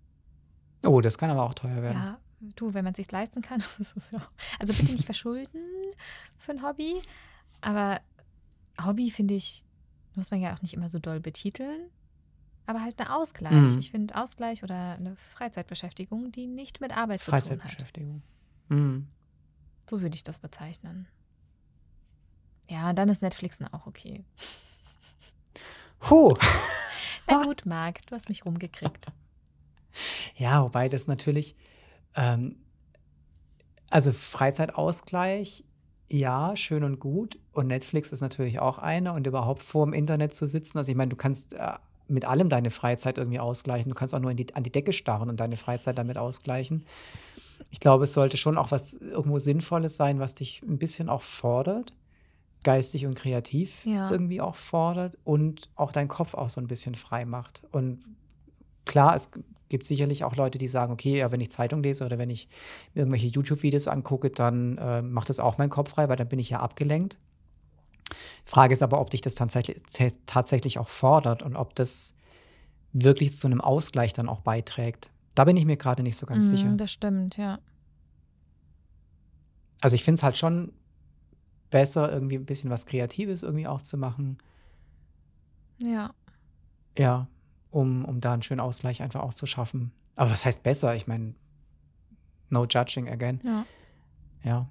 Oh, 0.86 1.02
das 1.02 1.18
kann 1.18 1.30
aber 1.30 1.44
auch 1.44 1.54
teuer 1.54 1.82
werden. 1.82 1.98
Ja, 1.98 2.20
du, 2.56 2.74
wenn 2.74 2.84
man 2.84 2.94
es 2.94 2.98
sich 2.98 3.12
leisten 3.12 3.42
kann, 3.42 3.62
also 4.60 4.74
bitte 4.74 4.92
nicht 4.92 5.06
verschulden 5.06 5.62
für 6.38 6.52
ein 6.52 6.64
Hobby. 6.64 7.02
Aber 7.62 8.02
Hobby, 8.84 9.10
finde 9.12 9.34
ich, 9.34 9.66
muss 10.16 10.32
man 10.32 10.42
ja 10.42 10.54
auch 10.54 10.62
nicht 10.62 10.74
immer 10.74 10.90
so 10.90 11.00
doll 11.00 11.20
betiteln. 11.20 11.90
Aber 12.66 12.82
halt 12.82 13.00
ein 13.00 13.08
Ausgleich. 13.08 13.52
Mhm. 13.52 13.80
Ich 13.80 13.92
finde 13.92 14.16
Ausgleich 14.16 14.64
oder 14.64 14.94
eine 14.94 15.16
Freizeitbeschäftigung, 15.16 16.32
die 16.32 16.48
nicht 16.48 16.80
mit 16.80 16.96
Arbeit 16.96 17.20
zu 17.20 17.32
tun 17.32 17.36
hat. 17.36 17.46
Freizeitbeschäftigung. 17.46 18.22
Mhm. 18.70 19.08
So 19.90 20.02
würde 20.02 20.16
ich 20.16 20.24
das 20.24 20.40
bezeichnen. 20.40 21.08
Ja, 22.70 22.90
und 22.90 22.98
dann 22.98 23.10
ist 23.10 23.22
Netflixen 23.22 23.68
auch 23.74 23.86
okay. 23.86 24.24
Puh. 26.00 26.36
Na 27.28 27.44
gut, 27.44 27.66
Marc, 27.66 28.06
du 28.08 28.16
hast 28.16 28.30
mich 28.30 28.46
rumgekriegt. 28.46 29.08
Ja, 30.36 30.64
wobei 30.64 30.90
das 30.90 31.08
natürlich, 31.08 31.56
ähm, 32.16 32.58
also 33.90 34.12
Freizeitausgleich, 34.12 35.66
ja, 36.10 36.56
schön 36.56 36.84
und 36.84 37.00
gut. 37.00 37.40
Und 37.52 37.68
Netflix 37.68 38.12
ist 38.12 38.22
natürlich 38.22 38.60
auch 38.60 38.78
eine. 38.78 39.14
Und 39.14 39.28
überhaupt 39.28 39.64
vor 39.64 39.86
dem 39.86 39.94
Internet 39.94 40.34
zu 40.34 40.48
sitzen. 40.48 40.78
Also 40.78 40.92
ich 40.92 40.98
meine, 40.98 41.10
du 41.10 41.16
kannst 41.16 41.54
äh, 41.54 41.74
mit 42.08 42.26
allem 42.26 42.50
deine 42.50 42.70
Freizeit 42.70 43.18
irgendwie 43.18 43.40
ausgleichen. 43.40 43.90
Du 43.90 43.96
kannst 43.96 44.14
auch 44.14 44.20
nur 44.20 44.34
die, 44.34 44.54
an 44.56 44.64
die 44.64 44.72
Decke 44.72 44.94
starren 44.94 45.30
und 45.30 45.40
deine 45.40 45.58
Freizeit 45.58 45.98
damit 45.98 46.18
ausgleichen. 46.18 46.86
Ich 47.70 47.80
glaube, 47.80 48.04
es 48.04 48.14
sollte 48.14 48.38
schon 48.38 48.58
auch 48.58 48.72
was 48.72 48.96
irgendwo 48.96 49.40
Sinnvolles 49.40 49.96
sein, 49.96 50.20
was 50.20 50.36
dich 50.36 50.62
ein 50.64 50.78
bisschen 50.78 51.10
auch 51.10 51.22
fordert, 51.22 51.94
geistig 52.64 53.06
und 53.06 53.16
kreativ 53.16 53.86
ja. 53.86 54.12
irgendwie 54.12 54.42
auch 54.42 54.56
fordert 54.56 55.18
und 55.24 55.70
auch 55.76 55.92
deinen 55.92 56.08
Kopf 56.08 56.34
auch 56.34 56.50
so 56.50 56.62
ein 56.62 56.68
bisschen 56.68 56.96
frei 56.96 57.26
macht. 57.26 57.64
Und 57.72 58.00
klar, 58.86 59.16
es 59.16 59.32
gibt 59.74 59.88
sicherlich 59.88 60.24
auch 60.24 60.36
Leute, 60.36 60.60
die 60.60 60.68
sagen, 60.68 60.94
okay, 60.94 61.18
ja, 61.18 61.32
wenn 61.32 61.42
ich 61.42 61.50
Zeitung 61.50 61.82
lese 61.82 62.06
oder 62.06 62.20
wenn 62.20 62.30
ich 62.30 62.48
irgendwelche 62.94 63.26
YouTube-Videos 63.26 63.88
angucke, 63.88 64.30
dann 64.30 64.78
äh, 64.78 65.02
macht 65.02 65.30
das 65.30 65.40
auch 65.40 65.58
meinen 65.58 65.72
Kopf 65.72 65.90
frei, 65.90 66.08
weil 66.10 66.16
dann 66.16 66.28
bin 66.28 66.38
ich 66.38 66.52
ja 66.52 66.60
abgelenkt. 66.60 67.18
Frage 68.46 68.74
ist 68.74 68.84
aber, 68.84 69.02
ob 69.02 69.10
dich 69.10 69.22
das 69.22 69.34
tatsächlich, 69.34 69.82
tatsächlich 70.28 70.78
auch 70.78 70.90
fordert 70.90 71.42
und 71.42 71.56
ob 71.56 71.74
das 71.74 72.14
wirklich 72.92 73.36
zu 73.36 73.48
einem 73.48 73.62
Ausgleich 73.62 74.14
dann 74.14 74.30
auch 74.30 74.42
beiträgt. 74.42 75.10
Da 75.34 75.44
bin 75.46 75.58
ich 75.58 75.66
mir 75.66 75.78
gerade 75.78 76.04
nicht 76.04 76.18
so 76.18 76.28
ganz 76.28 76.46
Mhm, 76.46 76.50
sicher. 76.50 76.70
das 76.78 76.92
stimmt, 76.92 77.38
ja. 77.38 77.58
Also 79.82 79.96
ich 79.96 80.04
finde 80.04 80.20
es 80.20 80.24
halt 80.24 80.38
schon 80.38 80.72
besser, 81.72 82.12
irgendwie 82.12 82.36
ein 82.36 82.46
bisschen 82.46 82.70
was 82.70 82.86
Kreatives 82.86 83.42
irgendwie 83.42 83.66
auch 83.66 83.82
zu 83.82 83.98
machen. 83.98 84.38
Ja. 85.82 86.14
Ja, 86.96 87.28
um, 87.74 88.06
um 88.06 88.22
da 88.22 88.34
einen 88.34 88.42
schönen 88.42 88.60
Ausgleich 88.60 89.02
einfach 89.02 89.22
auch 89.22 89.34
zu 89.34 89.46
schaffen. 89.46 89.92
Aber 90.16 90.32
was 90.32 90.46
heißt 90.46 90.64
besser? 90.64 90.96
Ich 90.96 91.08
meine, 91.08 91.34
no 92.50 92.66
judging 92.66 93.10
again. 93.10 93.40
Ja. 93.44 93.66
Ja. 94.44 94.70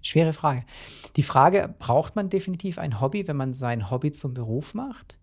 Schwere 0.00 0.32
Frage. 0.32 0.64
Die 1.16 1.22
Frage, 1.22 1.74
braucht 1.78 2.16
man 2.16 2.30
definitiv 2.30 2.78
ein 2.78 3.00
Hobby, 3.00 3.28
wenn 3.28 3.36
man 3.36 3.52
sein 3.52 3.90
Hobby 3.90 4.10
zum 4.12 4.32
Beruf 4.32 4.74
macht? 4.74 5.18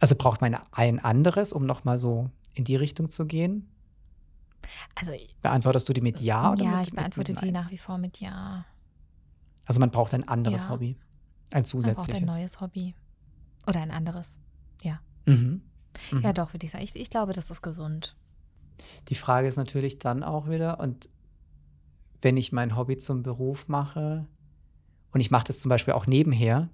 Also 0.00 0.14
braucht 0.16 0.40
man 0.40 0.56
ein 0.72 0.98
anderes, 0.98 1.52
um 1.52 1.64
nochmal 1.64 1.96
so 1.96 2.30
in 2.52 2.64
die 2.64 2.76
Richtung 2.76 3.08
zu 3.08 3.26
gehen? 3.26 3.70
Also, 4.94 5.12
Beantwortest 5.42 5.88
du 5.88 5.92
die 5.92 6.00
mit 6.00 6.20
Ja 6.20 6.52
oder 6.52 6.64
ja, 6.64 6.76
mit, 6.78 6.88
ich 6.88 6.92
beantworte 6.92 7.32
mit, 7.32 7.40
die 7.40 7.46
mit 7.46 7.54
nach 7.54 7.70
wie 7.70 7.78
vor 7.78 7.98
mit 7.98 8.20
Ja. 8.20 8.66
Also 9.64 9.80
man 9.80 9.90
braucht 9.90 10.12
ein 10.12 10.26
anderes 10.28 10.64
Ja. 10.64 10.70
Hobby. 10.70 10.96
Ein 10.96 10.96
Man 10.96 10.98
braucht 11.50 11.54
ein 11.54 11.64
zusätzliches. 11.64 12.36
neues 12.36 12.60
Hobby. 12.60 12.94
Oder 13.66 13.80
ein 13.80 13.90
anderes. 13.90 14.38
Ja. 14.82 15.00
Mhm. 15.26 15.62
Mhm. 16.12 16.20
Ja, 16.20 16.32
doch, 16.32 16.52
würde 16.52 16.66
ich 16.66 16.72
sagen. 16.72 16.84
Ich, 16.84 16.94
ich 16.96 17.10
glaube, 17.10 17.32
das 17.32 17.50
ist 17.50 17.62
gesund. 17.62 18.16
Die 19.08 19.14
Frage 19.14 19.48
ist 19.48 19.56
natürlich 19.56 19.98
dann 19.98 20.22
auch 20.22 20.48
wieder, 20.48 20.80
und 20.80 21.08
wenn 22.22 22.36
ich 22.36 22.52
mein 22.52 22.76
Hobby 22.76 22.96
zum 22.96 23.22
Beruf 23.22 23.68
mache 23.68 24.26
und 25.12 25.20
ich 25.20 25.30
mache 25.30 25.46
das 25.46 25.58
zum 25.58 25.68
Beispiel 25.68 25.94
auch 25.94 26.06
nebenher, 26.06 26.68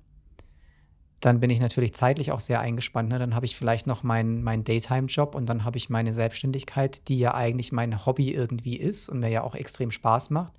dann 1.23 1.39
bin 1.39 1.51
ich 1.51 1.61
natürlich 1.61 1.95
zeitlich 1.95 2.33
auch 2.33 2.41
sehr 2.41 2.61
eingespannt. 2.61 3.09
Ne? 3.09 3.19
Dann 3.19 3.35
habe 3.37 3.47
ich 3.47 3.57
vielleicht 3.57 3.87
noch 3.87 4.03
meinen 4.03 4.43
mein 4.43 4.65
Daytime-Job 4.65 5.37
und 5.37 5.47
dann 5.47 5.65
habe 5.65 5.79
ich 5.79 5.89
meine 5.89 6.13
Selbstständigkeit, 6.13 7.09
die 7.09 7.19
ja 7.19 7.33
eigentlich 7.35 7.71
mein 7.71 8.05
Hobby 8.05 8.33
irgendwie 8.33 8.77
ist 8.77 9.09
und 9.09 9.21
mir 9.21 9.29
ja 9.29 9.45
auch 9.45 9.55
extrem 9.55 9.93
Spaß 9.93 10.31
macht. 10.31 10.53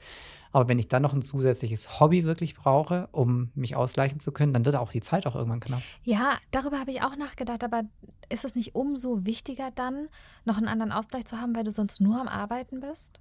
Aber 0.54 0.69
wenn 0.69 0.80
ich 0.80 0.88
dann 0.88 1.02
noch 1.02 1.13
ein 1.13 1.21
zusätzliches 1.21 1.99
Hobby 1.99 2.23
wirklich 2.23 2.56
brauche, 2.56 3.10
um 3.12 3.52
mich 3.56 3.76
ausgleichen 3.76 4.21
zu 4.21 4.32
können, 4.32 4.54
dann 4.54 4.63
wird 4.63 4.76
auch 4.76 4.91
die 4.91 5.02
Zeit 5.02 5.26
auch 5.26 5.36
irgendwann 5.36 5.60
knapp. 5.60 5.82
Ja, 6.04 6.38
darüber 6.52 6.80
habe 6.80 6.91
ich 6.91 7.02
auch 7.02 7.17
nachgedacht, 7.17 7.63
aber 7.63 7.84
ist 8.30 8.45
es 8.45 8.56
nicht 8.56 8.76
umso 8.76 9.26
wichtiger 9.26 9.71
dann, 9.73 10.08
noch 10.45 10.58
einen 10.58 10.67
anderen 10.67 10.91
Ausgleich 10.91 11.26
zu 11.26 11.41
haben, 11.41 11.56
weil 11.56 11.63
du 11.63 11.71
sonst 11.71 11.99
nur 11.99 12.21
am 12.21 12.28
Arbeiten 12.28 12.80
bist? 12.80 13.19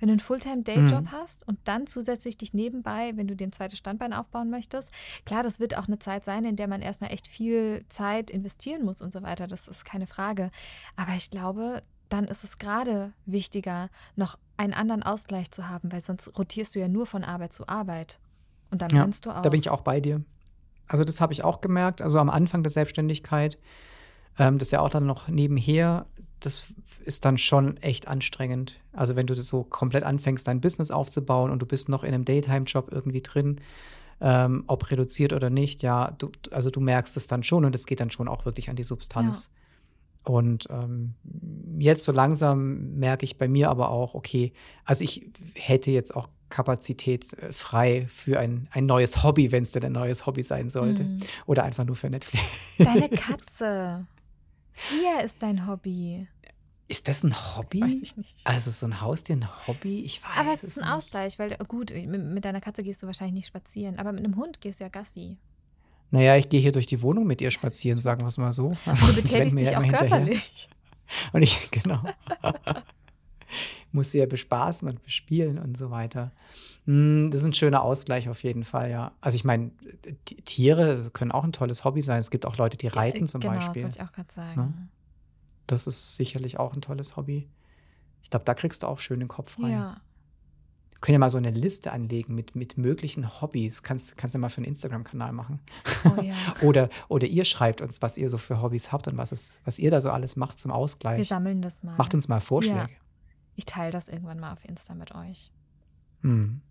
Wenn 0.00 0.08
du 0.08 0.14
einen 0.14 0.20
Fulltime-Dayjob 0.20 1.02
Mhm. 1.02 1.12
hast 1.12 1.46
und 1.46 1.58
dann 1.64 1.86
zusätzlich 1.86 2.36
dich 2.36 2.52
nebenbei, 2.54 3.12
wenn 3.16 3.28
du 3.28 3.36
dir 3.36 3.46
ein 3.46 3.52
zweites 3.52 3.78
Standbein 3.78 4.12
aufbauen 4.12 4.50
möchtest, 4.50 4.90
klar, 5.26 5.42
das 5.42 5.60
wird 5.60 5.76
auch 5.76 5.86
eine 5.86 5.98
Zeit 5.98 6.24
sein, 6.24 6.44
in 6.44 6.56
der 6.56 6.66
man 6.66 6.82
erstmal 6.82 7.12
echt 7.12 7.28
viel 7.28 7.84
Zeit 7.88 8.30
investieren 8.30 8.84
muss 8.84 9.02
und 9.02 9.12
so 9.12 9.22
weiter, 9.22 9.46
das 9.46 9.68
ist 9.68 9.84
keine 9.84 10.06
Frage. 10.06 10.50
Aber 10.96 11.12
ich 11.16 11.30
glaube, 11.30 11.82
dann 12.08 12.24
ist 12.24 12.42
es 12.42 12.58
gerade 12.58 13.12
wichtiger, 13.26 13.88
noch 14.16 14.36
einen 14.56 14.74
anderen 14.74 15.02
Ausgleich 15.02 15.50
zu 15.52 15.68
haben, 15.68 15.92
weil 15.92 16.00
sonst 16.00 16.36
rotierst 16.38 16.74
du 16.74 16.80
ja 16.80 16.88
nur 16.88 17.06
von 17.06 17.22
Arbeit 17.22 17.52
zu 17.52 17.68
Arbeit. 17.68 18.18
Und 18.70 18.82
dann 18.82 18.90
Ja, 18.90 19.04
du 19.04 19.30
aus. 19.30 19.42
Da 19.42 19.48
bin 19.50 19.60
ich 19.60 19.70
auch 19.70 19.82
bei 19.82 20.00
dir. 20.00 20.24
Also 20.86 21.04
das 21.04 21.20
habe 21.20 21.32
ich 21.32 21.44
auch 21.44 21.60
gemerkt. 21.60 22.02
Also 22.02 22.18
am 22.18 22.30
Anfang 22.30 22.62
der 22.62 22.70
Selbstständigkeit, 22.72 23.58
ähm, 24.38 24.58
das 24.58 24.68
ist 24.68 24.72
ja 24.72 24.80
auch 24.80 24.90
dann 24.90 25.06
noch 25.06 25.28
nebenher, 25.28 26.06
das 26.40 26.66
ist 27.04 27.24
dann 27.24 27.38
schon 27.38 27.76
echt 27.78 28.08
anstrengend. 28.08 28.80
Also 28.92 29.16
wenn 29.16 29.26
du 29.26 29.34
so 29.34 29.64
komplett 29.64 30.04
anfängst, 30.04 30.46
dein 30.46 30.60
Business 30.60 30.90
aufzubauen 30.90 31.50
und 31.50 31.60
du 31.60 31.66
bist 31.66 31.88
noch 31.88 32.02
in 32.02 32.14
einem 32.14 32.24
Daytime-Job 32.24 32.88
irgendwie 32.90 33.22
drin, 33.22 33.60
ähm, 34.20 34.64
ob 34.66 34.90
reduziert 34.90 35.32
oder 35.32 35.50
nicht, 35.50 35.82
ja, 35.82 36.12
du, 36.18 36.30
also 36.50 36.70
du 36.70 36.80
merkst 36.80 37.16
es 37.16 37.26
dann 37.26 37.42
schon 37.42 37.64
und 37.64 37.74
es 37.74 37.86
geht 37.86 38.00
dann 38.00 38.10
schon 38.10 38.28
auch 38.28 38.44
wirklich 38.44 38.68
an 38.68 38.76
die 38.76 38.84
Substanz. 38.84 39.50
Und 40.22 40.66
ähm, 40.70 41.14
jetzt 41.78 42.04
so 42.04 42.12
langsam 42.12 42.98
merke 42.98 43.24
ich 43.24 43.38
bei 43.38 43.48
mir 43.48 43.70
aber 43.70 43.90
auch, 43.90 44.14
okay, 44.14 44.52
also 44.84 45.02
ich 45.02 45.26
hätte 45.54 45.90
jetzt 45.90 46.14
auch 46.14 46.28
Kapazität 46.50 47.32
äh, 47.34 47.52
frei 47.52 48.04
für 48.08 48.38
ein, 48.38 48.68
ein 48.72 48.84
neues 48.84 49.22
Hobby, 49.22 49.50
wenn 49.52 49.62
es 49.62 49.72
denn 49.72 49.84
ein 49.84 49.92
neues 49.92 50.26
Hobby 50.26 50.42
sein 50.42 50.68
sollte. 50.68 51.04
Mhm. 51.04 51.18
Oder 51.46 51.62
einfach 51.64 51.84
nur 51.84 51.96
für 51.96 52.10
Netflix. 52.10 52.44
Deine 52.76 53.08
Katze. 53.08 54.06
Sia 54.88 55.20
ist 55.20 55.42
dein 55.42 55.66
Hobby. 55.66 56.26
Ist 56.88 57.06
das 57.06 57.22
ein 57.22 57.34
Hobby? 57.56 57.82
Weiß 57.82 58.00
ich 58.02 58.16
nicht. 58.16 58.34
Also 58.44 58.70
so 58.70 58.86
ein 58.86 59.00
Haustier 59.00 59.36
ein 59.36 59.46
Hobby? 59.66 60.00
Ich 60.00 60.22
weiß 60.24 60.36
Aber 60.38 60.52
es 60.52 60.64
ist 60.64 60.78
ein 60.78 60.84
nicht. 60.84 60.92
Ausgleich, 60.94 61.38
weil 61.38 61.56
gut, 61.68 61.92
mit, 61.94 62.44
deiner 62.44 62.60
Katze 62.60 62.82
gehst 62.82 63.02
du 63.02 63.06
wahrscheinlich 63.06 63.34
nicht 63.34 63.46
spazieren, 63.46 63.98
aber 63.98 64.10
mit 64.12 64.24
einem 64.24 64.36
Hund 64.36 64.60
gehst 64.60 64.80
du 64.80 64.84
ja 64.84 64.88
Gassi. 64.88 65.36
Naja, 66.10 66.36
ich 66.36 66.48
gehe 66.48 66.60
hier 66.60 66.72
durch 66.72 66.86
die 66.86 67.00
Wohnung 67.02 67.26
mit 67.26 67.40
ihr 67.40 67.52
spazieren, 67.52 68.00
sagen 68.00 68.22
wir 68.22 68.26
es 68.28 68.38
mal 68.38 68.52
so. 68.52 68.76
Also, 68.86 69.06
Du 69.06 69.14
betätigst 69.22 69.60
dich 69.60 69.76
auch 69.76 69.82
hinterher. 69.82 70.08
körperlich. 70.08 70.68
Und 71.32 71.42
ich, 71.42 71.70
genau. 71.70 72.02
Muss 73.92 74.12
sie 74.12 74.18
ja 74.18 74.26
bespaßen 74.26 74.88
und 74.88 75.02
bespielen 75.02 75.58
und 75.58 75.76
so 75.76 75.90
weiter. 75.90 76.30
Hm, 76.86 77.30
Das 77.30 77.40
ist 77.42 77.46
ein 77.48 77.54
schöner 77.54 77.82
Ausgleich 77.82 78.28
auf 78.28 78.42
jeden 78.44 78.62
Fall, 78.64 78.90
ja. 78.90 79.12
Also 79.20 79.34
ich 79.36 79.44
meine, 79.44 79.72
Tiere 80.44 81.10
können 81.12 81.32
auch 81.32 81.44
ein 81.44 81.52
tolles 81.52 81.84
Hobby 81.84 82.02
sein. 82.02 82.18
Es 82.20 82.30
gibt 82.30 82.46
auch 82.46 82.56
Leute, 82.56 82.76
die 82.76 82.86
reiten 82.88 83.26
zum 83.26 83.40
genau, 83.40 83.54
Beispiel. 83.54 83.82
das 83.82 83.82
wollte 83.82 83.98
ich 83.98 84.08
auch 84.08 84.12
gerade 84.12 84.32
sagen. 84.32 84.90
Das 85.66 85.86
ist 85.86 86.16
sicherlich 86.16 86.58
auch 86.58 86.74
ein 86.74 86.80
tolles 86.80 87.16
Hobby. 87.16 87.48
Ich 88.22 88.30
glaube, 88.30 88.44
da 88.44 88.54
kriegst 88.54 88.82
du 88.82 88.86
auch 88.86 89.00
schön 89.00 89.18
den 89.20 89.28
Kopf 89.28 89.52
frei. 89.54 89.70
Ja. 89.70 89.96
Wir 90.92 91.00
können 91.00 91.14
ja 91.14 91.18
mal 91.20 91.30
so 91.30 91.38
eine 91.38 91.50
Liste 91.50 91.92
anlegen 91.92 92.34
mit, 92.34 92.54
mit 92.54 92.76
möglichen 92.76 93.40
Hobbys. 93.40 93.82
Kannst, 93.82 94.16
kannst 94.18 94.34
du 94.34 94.38
mal 94.38 94.50
für 94.50 94.58
einen 94.58 94.66
Instagram-Kanal 94.66 95.32
machen. 95.32 95.58
Oh 96.04 96.20
ja. 96.22 96.34
Oder, 96.62 96.90
oder 97.08 97.26
ihr 97.26 97.44
schreibt 97.46 97.80
uns, 97.80 98.02
was 98.02 98.18
ihr 98.18 98.28
so 98.28 98.36
für 98.36 98.60
Hobbys 98.60 98.92
habt 98.92 99.08
und 99.08 99.16
was, 99.16 99.32
es, 99.32 99.62
was 99.64 99.78
ihr 99.78 99.90
da 99.90 100.00
so 100.02 100.10
alles 100.10 100.36
macht 100.36 100.60
zum 100.60 100.70
Wir 100.72 100.74
Ausgleich. 100.76 101.26
sammeln 101.26 101.62
das 101.62 101.82
mal. 101.82 101.96
Macht 101.96 102.12
uns 102.14 102.28
mal 102.28 102.40
Vorschläge. 102.40 102.86
Ich 103.60 103.66
teile 103.66 103.90
das 103.90 104.08
irgendwann 104.08 104.40
mal 104.40 104.54
auf 104.54 104.64
Insta 104.64 104.94
mit 104.94 105.14
euch. 105.14 105.52
Hm. 106.22 106.62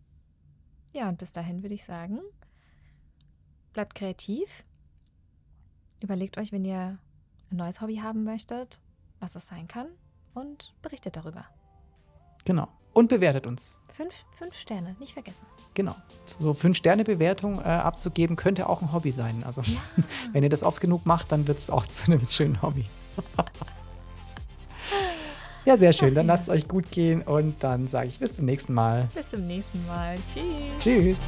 Ja, 0.91 1.08
und 1.08 1.19
bis 1.19 1.32
dahin 1.32 1.62
würde 1.62 1.75
ich 1.75 1.84
sagen, 1.84 2.19
bleibt 3.73 3.93
kreativ. 3.93 4.65
Überlegt 6.02 6.39
euch, 6.39 6.52
wenn 6.52 6.65
ihr 6.65 6.97
ein 7.52 7.56
neues 7.56 7.82
Hobby 7.82 7.97
haben 7.97 8.23
möchtet, 8.23 8.82
was 9.19 9.36
es 9.36 9.45
sein 9.45 9.67
kann 9.67 9.86
und 10.34 10.73
berichtet 10.82 11.15
darüber. 11.15 11.45
Genau. 12.45 12.67
Und 12.93 13.10
bewertet 13.10 13.45
uns. 13.45 13.80
Fünf, 13.91 14.25
fünf 14.32 14.56
Sterne, 14.56 14.95
nicht 14.99 15.13
vergessen. 15.13 15.45
Genau. 15.75 15.95
So 16.25 16.56
Fünf-Sterne-Bewertung 16.56 17.60
äh, 17.60 17.65
abzugeben, 17.65 18.36
könnte 18.36 18.67
auch 18.67 18.82
ein 18.82 18.91
Hobby 18.91 19.12
sein. 19.12 19.43
Also, 19.43 19.62
wenn 20.32 20.41
ihr 20.41 20.49
das 20.49 20.63
oft 20.63 20.82
genug 20.82 21.06
macht, 21.06 21.32
dann 21.32 21.47
wird 21.47 21.60
es 21.60 21.69
auch 21.69 21.86
zu 21.86 22.12
einem 22.12 22.25
schönen 22.28 22.63
Hobby. 22.63 22.88
ja, 25.69 25.77
sehr 25.77 25.93
schön. 25.93 26.15
Dann 26.15 26.25
lasst 26.25 26.43
es 26.43 26.49
euch 26.49 26.67
gut 26.67 26.89
gehen 26.89 27.21
und 27.21 27.63
dann 27.63 27.88
sage 27.88 28.08
ich 28.08 28.17
bis 28.17 28.36
zum 28.36 28.45
nächsten 28.45 28.73
Mal. 28.73 29.08
Bis 29.13 29.29
zum 29.29 29.45
nächsten 29.45 29.86
Mal. 29.86 30.15
Tschüss. 30.34 30.79
Tschüss. 30.79 31.27